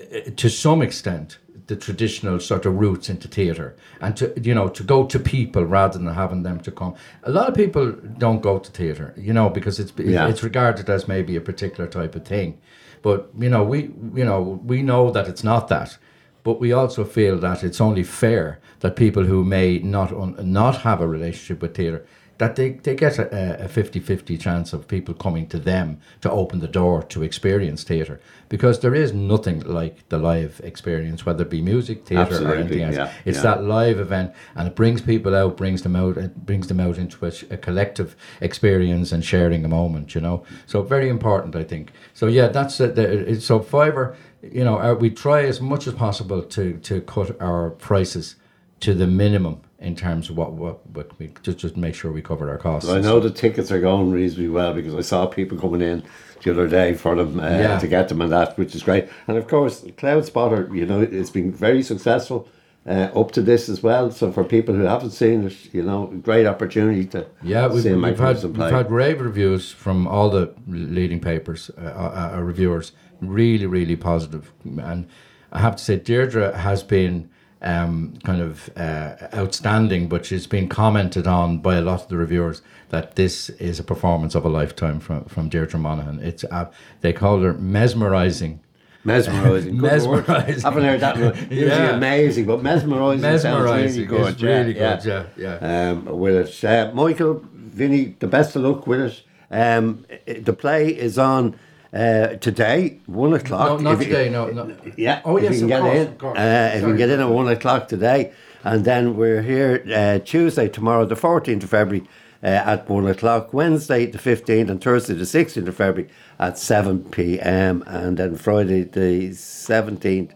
uh, 0.00 0.30
to 0.36 0.48
some 0.48 0.82
extent 0.82 1.38
the 1.66 1.76
traditional 1.76 2.40
sort 2.40 2.66
of 2.66 2.74
routes 2.74 3.08
into 3.08 3.28
theatre 3.28 3.76
and 4.00 4.16
to 4.16 4.32
you 4.42 4.52
know 4.54 4.68
to 4.68 4.82
go 4.82 5.06
to 5.06 5.18
people 5.20 5.64
rather 5.64 5.98
than 5.98 6.12
having 6.14 6.42
them 6.42 6.58
to 6.58 6.70
come 6.72 6.94
a 7.22 7.30
lot 7.30 7.48
of 7.48 7.54
people 7.54 7.92
don't 8.18 8.40
go 8.42 8.58
to 8.58 8.70
theatre 8.72 9.14
you 9.16 9.32
know 9.32 9.48
because 9.48 9.78
it's 9.78 9.92
Yeah. 9.96 10.28
it's 10.28 10.42
regarded 10.42 10.90
as 10.90 11.06
maybe 11.06 11.36
a 11.36 11.40
particular 11.40 11.88
type 11.88 12.16
of 12.16 12.24
thing 12.24 12.58
but 13.02 13.30
you 13.38 13.48
know 13.48 13.64
we 13.64 13.90
you 14.14 14.24
know 14.24 14.60
we 14.64 14.82
know 14.82 15.10
that 15.10 15.28
it's 15.28 15.44
not 15.44 15.68
that. 15.68 15.98
But 16.42 16.58
we 16.58 16.72
also 16.72 17.04
feel 17.04 17.36
that 17.38 17.62
it's 17.62 17.82
only 17.82 18.02
fair 18.02 18.60
that 18.80 18.96
people 18.96 19.24
who 19.24 19.44
may 19.44 19.78
not 19.78 20.10
un, 20.10 20.34
not 20.40 20.78
have 20.78 21.00
a 21.02 21.06
relationship 21.06 21.60
with 21.60 21.74
theatre 21.74 22.06
that 22.40 22.56
they, 22.56 22.70
they 22.70 22.94
get 22.94 23.18
a, 23.18 23.64
a 23.64 23.68
50-50 23.68 24.40
chance 24.40 24.72
of 24.72 24.88
people 24.88 25.12
coming 25.12 25.46
to 25.46 25.58
them 25.58 26.00
to 26.22 26.30
open 26.30 26.60
the 26.60 26.66
door 26.66 27.02
to 27.02 27.22
experience 27.22 27.84
theatre. 27.84 28.18
Because 28.48 28.80
there 28.80 28.94
is 28.94 29.12
nothing 29.12 29.60
like 29.60 30.08
the 30.08 30.16
live 30.16 30.58
experience 30.64 31.26
whether 31.26 31.42
it 31.42 31.50
be 31.50 31.60
music 31.60 32.06
theatre 32.06 32.42
or 32.48 32.54
anything 32.54 32.80
else. 32.80 32.96
yeah, 32.96 33.12
it's 33.26 33.36
yeah. 33.36 33.42
that 33.42 33.64
live 33.64 34.00
event 34.00 34.32
and 34.54 34.66
it 34.66 34.74
brings 34.74 35.02
people 35.02 35.36
out 35.36 35.58
brings 35.58 35.82
them 35.82 35.94
out 35.94 36.16
it 36.16 36.46
brings 36.46 36.68
them 36.68 36.80
out 36.80 36.96
into 36.96 37.26
a, 37.26 37.32
a 37.50 37.58
collective 37.58 38.16
experience 38.40 39.12
and 39.12 39.22
sharing 39.22 39.62
a 39.62 39.68
moment 39.68 40.14
you 40.14 40.22
know? 40.22 40.42
So 40.64 40.80
very 40.80 41.10
important 41.10 41.54
i 41.54 41.62
think. 41.62 41.92
So 42.14 42.26
yeah 42.26 42.48
that's 42.48 42.80
it 42.80 43.42
so 43.42 43.60
fiverr 43.60 44.16
you 44.42 44.64
know 44.64 44.78
uh, 44.78 44.94
we 44.94 45.10
try 45.10 45.42
as 45.42 45.60
much 45.60 45.86
as 45.86 45.92
possible 45.92 46.42
to 46.42 46.78
to 46.78 47.02
cut 47.02 47.38
our 47.38 47.68
prices 47.68 48.36
to 48.80 48.94
the 48.94 49.06
minimum 49.06 49.60
in 49.80 49.96
terms 49.96 50.28
of 50.30 50.36
what 50.36 50.52
what, 50.52 50.86
what 50.90 51.18
we 51.18 51.32
just 51.42 51.58
just 51.58 51.76
make 51.76 51.94
sure 51.94 52.12
we 52.12 52.22
cover 52.22 52.50
our 52.50 52.58
costs 52.58 52.88
I 52.88 53.00
know 53.00 53.18
the 53.18 53.30
tickets 53.30 53.72
are 53.72 53.80
going 53.80 54.10
reasonably 54.12 54.48
well 54.48 54.74
because 54.74 54.94
I 54.94 55.00
saw 55.00 55.26
people 55.26 55.58
coming 55.58 55.80
in 55.80 56.02
the 56.42 56.50
other 56.52 56.68
day 56.68 56.94
for 56.94 57.14
them 57.16 57.40
uh, 57.40 57.48
Yeah. 57.48 57.78
to 57.78 57.86
get 57.86 58.08
them 58.08 58.20
and 58.20 58.32
that, 58.32 58.56
which 58.58 58.74
is 58.74 58.82
great. 58.82 59.08
And 59.26 59.36
of 59.36 59.46
course, 59.46 59.84
Cloud 59.96 60.24
Spotter, 60.24 60.68
you 60.72 60.86
know, 60.86 61.00
it's 61.00 61.30
been 61.30 61.52
very 61.52 61.82
successful 61.82 62.48
uh, 62.86 63.08
up 63.14 63.30
to 63.32 63.42
this 63.42 63.68
as 63.68 63.82
well. 63.82 64.10
So 64.10 64.32
for 64.32 64.44
people 64.44 64.74
who 64.74 64.84
haven't 64.84 65.10
seen 65.10 65.46
it, 65.46 65.74
you 65.74 65.82
know, 65.82 66.06
great 66.22 66.46
opportunity 66.46 67.04
to 67.06 67.26
Yeah, 67.42 67.66
we've, 67.66 67.82
see 67.82 67.92
we've, 67.92 68.18
had, 68.18 68.36
Gibson 68.36 68.54
we've 68.54 68.70
had 68.70 68.90
rave 68.90 69.20
reviews 69.20 69.70
from 69.70 70.06
all 70.06 70.30
the 70.30 70.54
leading 70.66 71.20
papers, 71.20 71.70
uh, 71.76 71.82
uh, 71.82 72.32
uh, 72.36 72.40
reviewers, 72.40 72.92
really, 73.20 73.66
really 73.66 73.96
positive. 73.96 74.50
And 74.64 75.08
I 75.52 75.58
have 75.60 75.76
to 75.76 75.84
say, 75.84 75.96
Deirdre 75.98 76.56
has 76.56 76.82
been 76.82 77.28
um, 77.62 78.14
kind 78.24 78.40
of 78.40 78.70
uh, 78.76 79.16
outstanding, 79.34 80.08
but 80.08 80.24
she's 80.26 80.46
been 80.46 80.68
commented 80.68 81.26
on 81.26 81.58
by 81.58 81.76
a 81.76 81.80
lot 81.82 82.02
of 82.02 82.08
the 82.08 82.16
reviewers 82.16 82.62
that 82.88 83.16
this 83.16 83.50
is 83.50 83.78
a 83.78 83.84
performance 83.84 84.34
of 84.34 84.44
a 84.44 84.48
lifetime 84.48 84.98
from, 85.00 85.24
from 85.26 85.48
Deirdre 85.48 85.78
Monaghan. 85.78 86.20
It's 86.20 86.44
uh, 86.44 86.70
They 87.02 87.12
call 87.12 87.40
her 87.40 87.54
mesmerising. 87.54 88.60
Mesmerising. 89.04 89.76
Good 89.78 89.82
word. 90.06 90.26
Mesmerising. 90.26 90.62
Haven't 90.62 90.84
heard 90.84 91.00
that 91.00 91.18
one. 91.18 91.34
Usually 91.50 91.66
Yeah. 91.66 91.96
amazing, 91.96 92.46
but 92.46 92.62
mesmerising, 92.62 93.22
sounds 93.22 93.44
Mesmerising. 93.44 94.08
really 94.08 94.24
good. 94.24 94.42
Really 94.42 94.76
yeah, 94.76 94.96
good, 94.96 95.28
yeah, 95.36 95.58
yeah. 95.60 95.90
Um, 95.90 96.18
with 96.18 96.34
it. 96.34 96.64
Uh, 96.64 96.92
Michael, 96.94 97.44
Vinny, 97.54 98.16
the 98.18 98.26
best 98.26 98.56
of 98.56 98.62
luck 98.62 98.86
with 98.86 99.00
it. 99.00 99.22
Um, 99.50 100.04
i- 100.28 100.34
the 100.40 100.52
play 100.52 100.88
is 100.88 101.18
on 101.18 101.56
uh, 101.92 102.28
today, 102.36 102.98
one 103.06 103.32
o'clock. 103.34 103.80
No, 103.80 103.90
not 103.90 103.94
If 104.00 104.08
you- 104.08 104.14
today, 104.14 104.30
no. 104.30 104.46
no. 104.48 104.74
Yeah. 104.96 105.20
Oh, 105.24 105.36
if 105.36 105.44
yes, 105.44 105.60
you 105.60 105.68
can 105.68 105.76
of 105.78 105.84
get 105.84 105.92
course, 105.94 106.08
in. 106.08 106.16
course. 106.18 106.38
Uh, 106.38 106.70
if 106.74 106.80
you 106.82 106.86
can 106.88 106.96
get 106.96 107.10
in 107.10 107.20
at 107.20 107.28
one 107.28 107.48
o'clock 107.48 107.88
today, 107.88 108.32
and 108.64 108.84
then 108.84 109.16
we're 109.16 109.42
here 109.42 109.82
uh, 109.94 110.18
Tuesday, 110.24 110.68
tomorrow, 110.68 111.04
the 111.06 111.16
fourteenth 111.16 111.64
of 111.64 111.70
February. 111.70 112.06
Uh, 112.42 112.46
at 112.46 112.88
one 112.88 113.06
o'clock, 113.06 113.52
Wednesday 113.52 114.06
the 114.06 114.16
fifteenth, 114.16 114.70
and 114.70 114.80
Thursday 114.82 115.12
the 115.12 115.26
sixteenth 115.26 115.68
of 115.68 115.76
February 115.76 116.10
at 116.38 116.56
seven 116.56 117.04
p.m. 117.04 117.84
and 117.86 118.16
then 118.16 118.34
Friday 118.34 118.82
the 118.84 119.34
seventeenth 119.34 120.32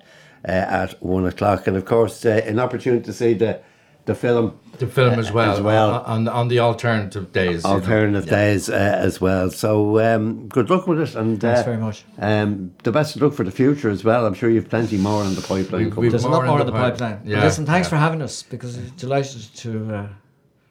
uh, 0.47 0.51
at 0.53 1.03
one 1.03 1.25
o'clock. 1.27 1.67
And 1.67 1.79
of 1.79 1.87
course, 1.87 2.27
uh, 2.27 2.43
an 2.45 2.59
opportunity 2.61 3.03
to 3.05 3.13
see 3.15 3.33
the 3.33 3.59
the 4.07 4.15
film 4.15 4.59
The 4.79 4.87
film 4.87 5.19
as 5.19 5.31
well, 5.33 5.53
as 5.53 5.61
well. 5.61 6.03
on 6.07 6.29
on 6.29 6.49
the 6.49 6.59
alternative 6.61 7.33
days. 7.33 7.63
you 7.65 7.69
know. 7.71 7.77
alternative 7.77 8.27
Yeah. 8.27 8.31
days 8.39 8.69
uh, 8.69 8.75
as 9.09 9.21
well. 9.21 9.51
So 9.51 9.99
um, 10.01 10.49
good 10.49 10.69
luck 10.71 10.87
with 10.87 11.01
it, 11.01 11.15
and 11.15 11.41
Thanks 11.41 11.61
uh, 11.61 11.65
very 11.65 11.79
much. 11.79 12.05
Um, 12.19 12.73
the 12.83 12.93
best 12.93 13.17
of 13.17 13.23
luck 13.23 13.33
for 13.35 13.45
the 13.45 13.51
future 13.51 13.89
as 13.91 14.05
well. 14.05 14.27
I'm 14.27 14.35
sure 14.35 14.51
you've 14.51 14.69
plenty 14.69 14.97
more 14.99 15.25
in 15.25 15.35
the 15.35 15.41
pipeline. 15.43 15.91
We- 15.91 15.97
we've 16.03 16.11
There's 16.11 16.25
a 16.25 16.29
lot 16.29 16.45
more 16.45 16.57
in 16.57 16.61
in 16.63 16.67
the 16.67 16.73
the 16.73 16.79
pipe- 16.79 16.93
pipeline. 16.99 17.19
But 17.25 17.45
listen, 17.45 17.65
thanks 17.67 17.87
yeah. 17.87 17.91
for 17.91 17.97
having 17.97 18.21
us 18.23 18.43
because 18.43 18.77
it's 18.77 18.91
delighted 18.93 19.43
to 19.57 19.95
uh, 19.95 20.07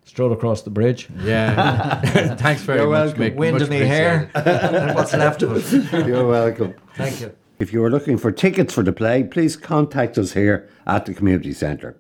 stroll 0.06 0.32
across 0.34 0.62
the 0.62 0.70
bridge. 0.70 1.10
Yeah. 1.24 2.02
Thanks 2.46 2.62
very 2.62 2.80
You're 2.82 2.90
much. 2.90 3.18
welcome. 3.18 3.22
Mick. 3.24 3.36
Wind 3.36 3.54
Much 3.60 3.64
in 3.64 3.70
my 3.70 3.86
hair 3.86 4.30
and 4.36 4.96
what's 4.96 5.14
left 5.14 5.42
of 5.44 5.50
it. 5.74 6.06
You're 6.08 6.28
welcome. 6.28 6.74
Thank 6.96 7.22
you. 7.22 7.32
If 7.60 7.72
you 7.74 7.84
are 7.86 7.90
looking 7.90 8.18
for 8.18 8.32
tickets 8.32 8.74
for 8.74 8.84
the 8.84 8.92
play, 8.92 9.24
please 9.24 9.56
contact 9.56 10.18
us 10.18 10.34
here 10.34 10.68
at 10.86 11.06
the 11.06 11.14
Community 11.14 11.54
Centre. 11.54 11.96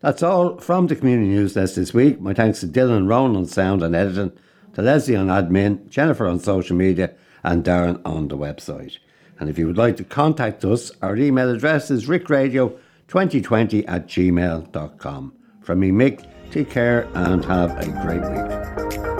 That's 0.00 0.22
all 0.22 0.58
from 0.58 0.86
the 0.86 0.96
Community 0.96 1.28
News 1.28 1.54
Desk 1.54 1.74
this 1.74 1.92
week. 1.92 2.20
My 2.20 2.32
thanks 2.32 2.60
to 2.60 2.66
Dylan 2.66 3.08
Rowan 3.08 3.34
on 3.36 3.46
sound 3.46 3.82
and 3.82 3.96
editing. 3.96 4.32
to 4.74 4.82
Leslie 4.82 5.16
on 5.16 5.26
admin, 5.26 5.88
Jennifer 5.88 6.26
on 6.26 6.38
social 6.38 6.76
media, 6.76 7.14
and 7.42 7.64
Darren 7.64 8.00
on 8.04 8.28
the 8.28 8.36
website. 8.36 8.98
And 9.40 9.50
if 9.50 9.58
you 9.58 9.66
would 9.66 9.78
like 9.78 9.96
to 9.96 10.04
contact 10.04 10.64
us, 10.64 10.92
our 11.02 11.16
email 11.16 11.50
address 11.50 11.90
is 11.90 12.06
rickradio2020 12.06 13.84
at 13.88 14.06
gmail.com. 14.06 15.32
From 15.62 15.80
me, 15.80 15.90
Mick, 15.90 16.24
take 16.50 16.70
care 16.70 17.08
and 17.14 17.44
have 17.44 17.76
a 17.78 17.86
great 18.02 18.22
week. 18.22 19.17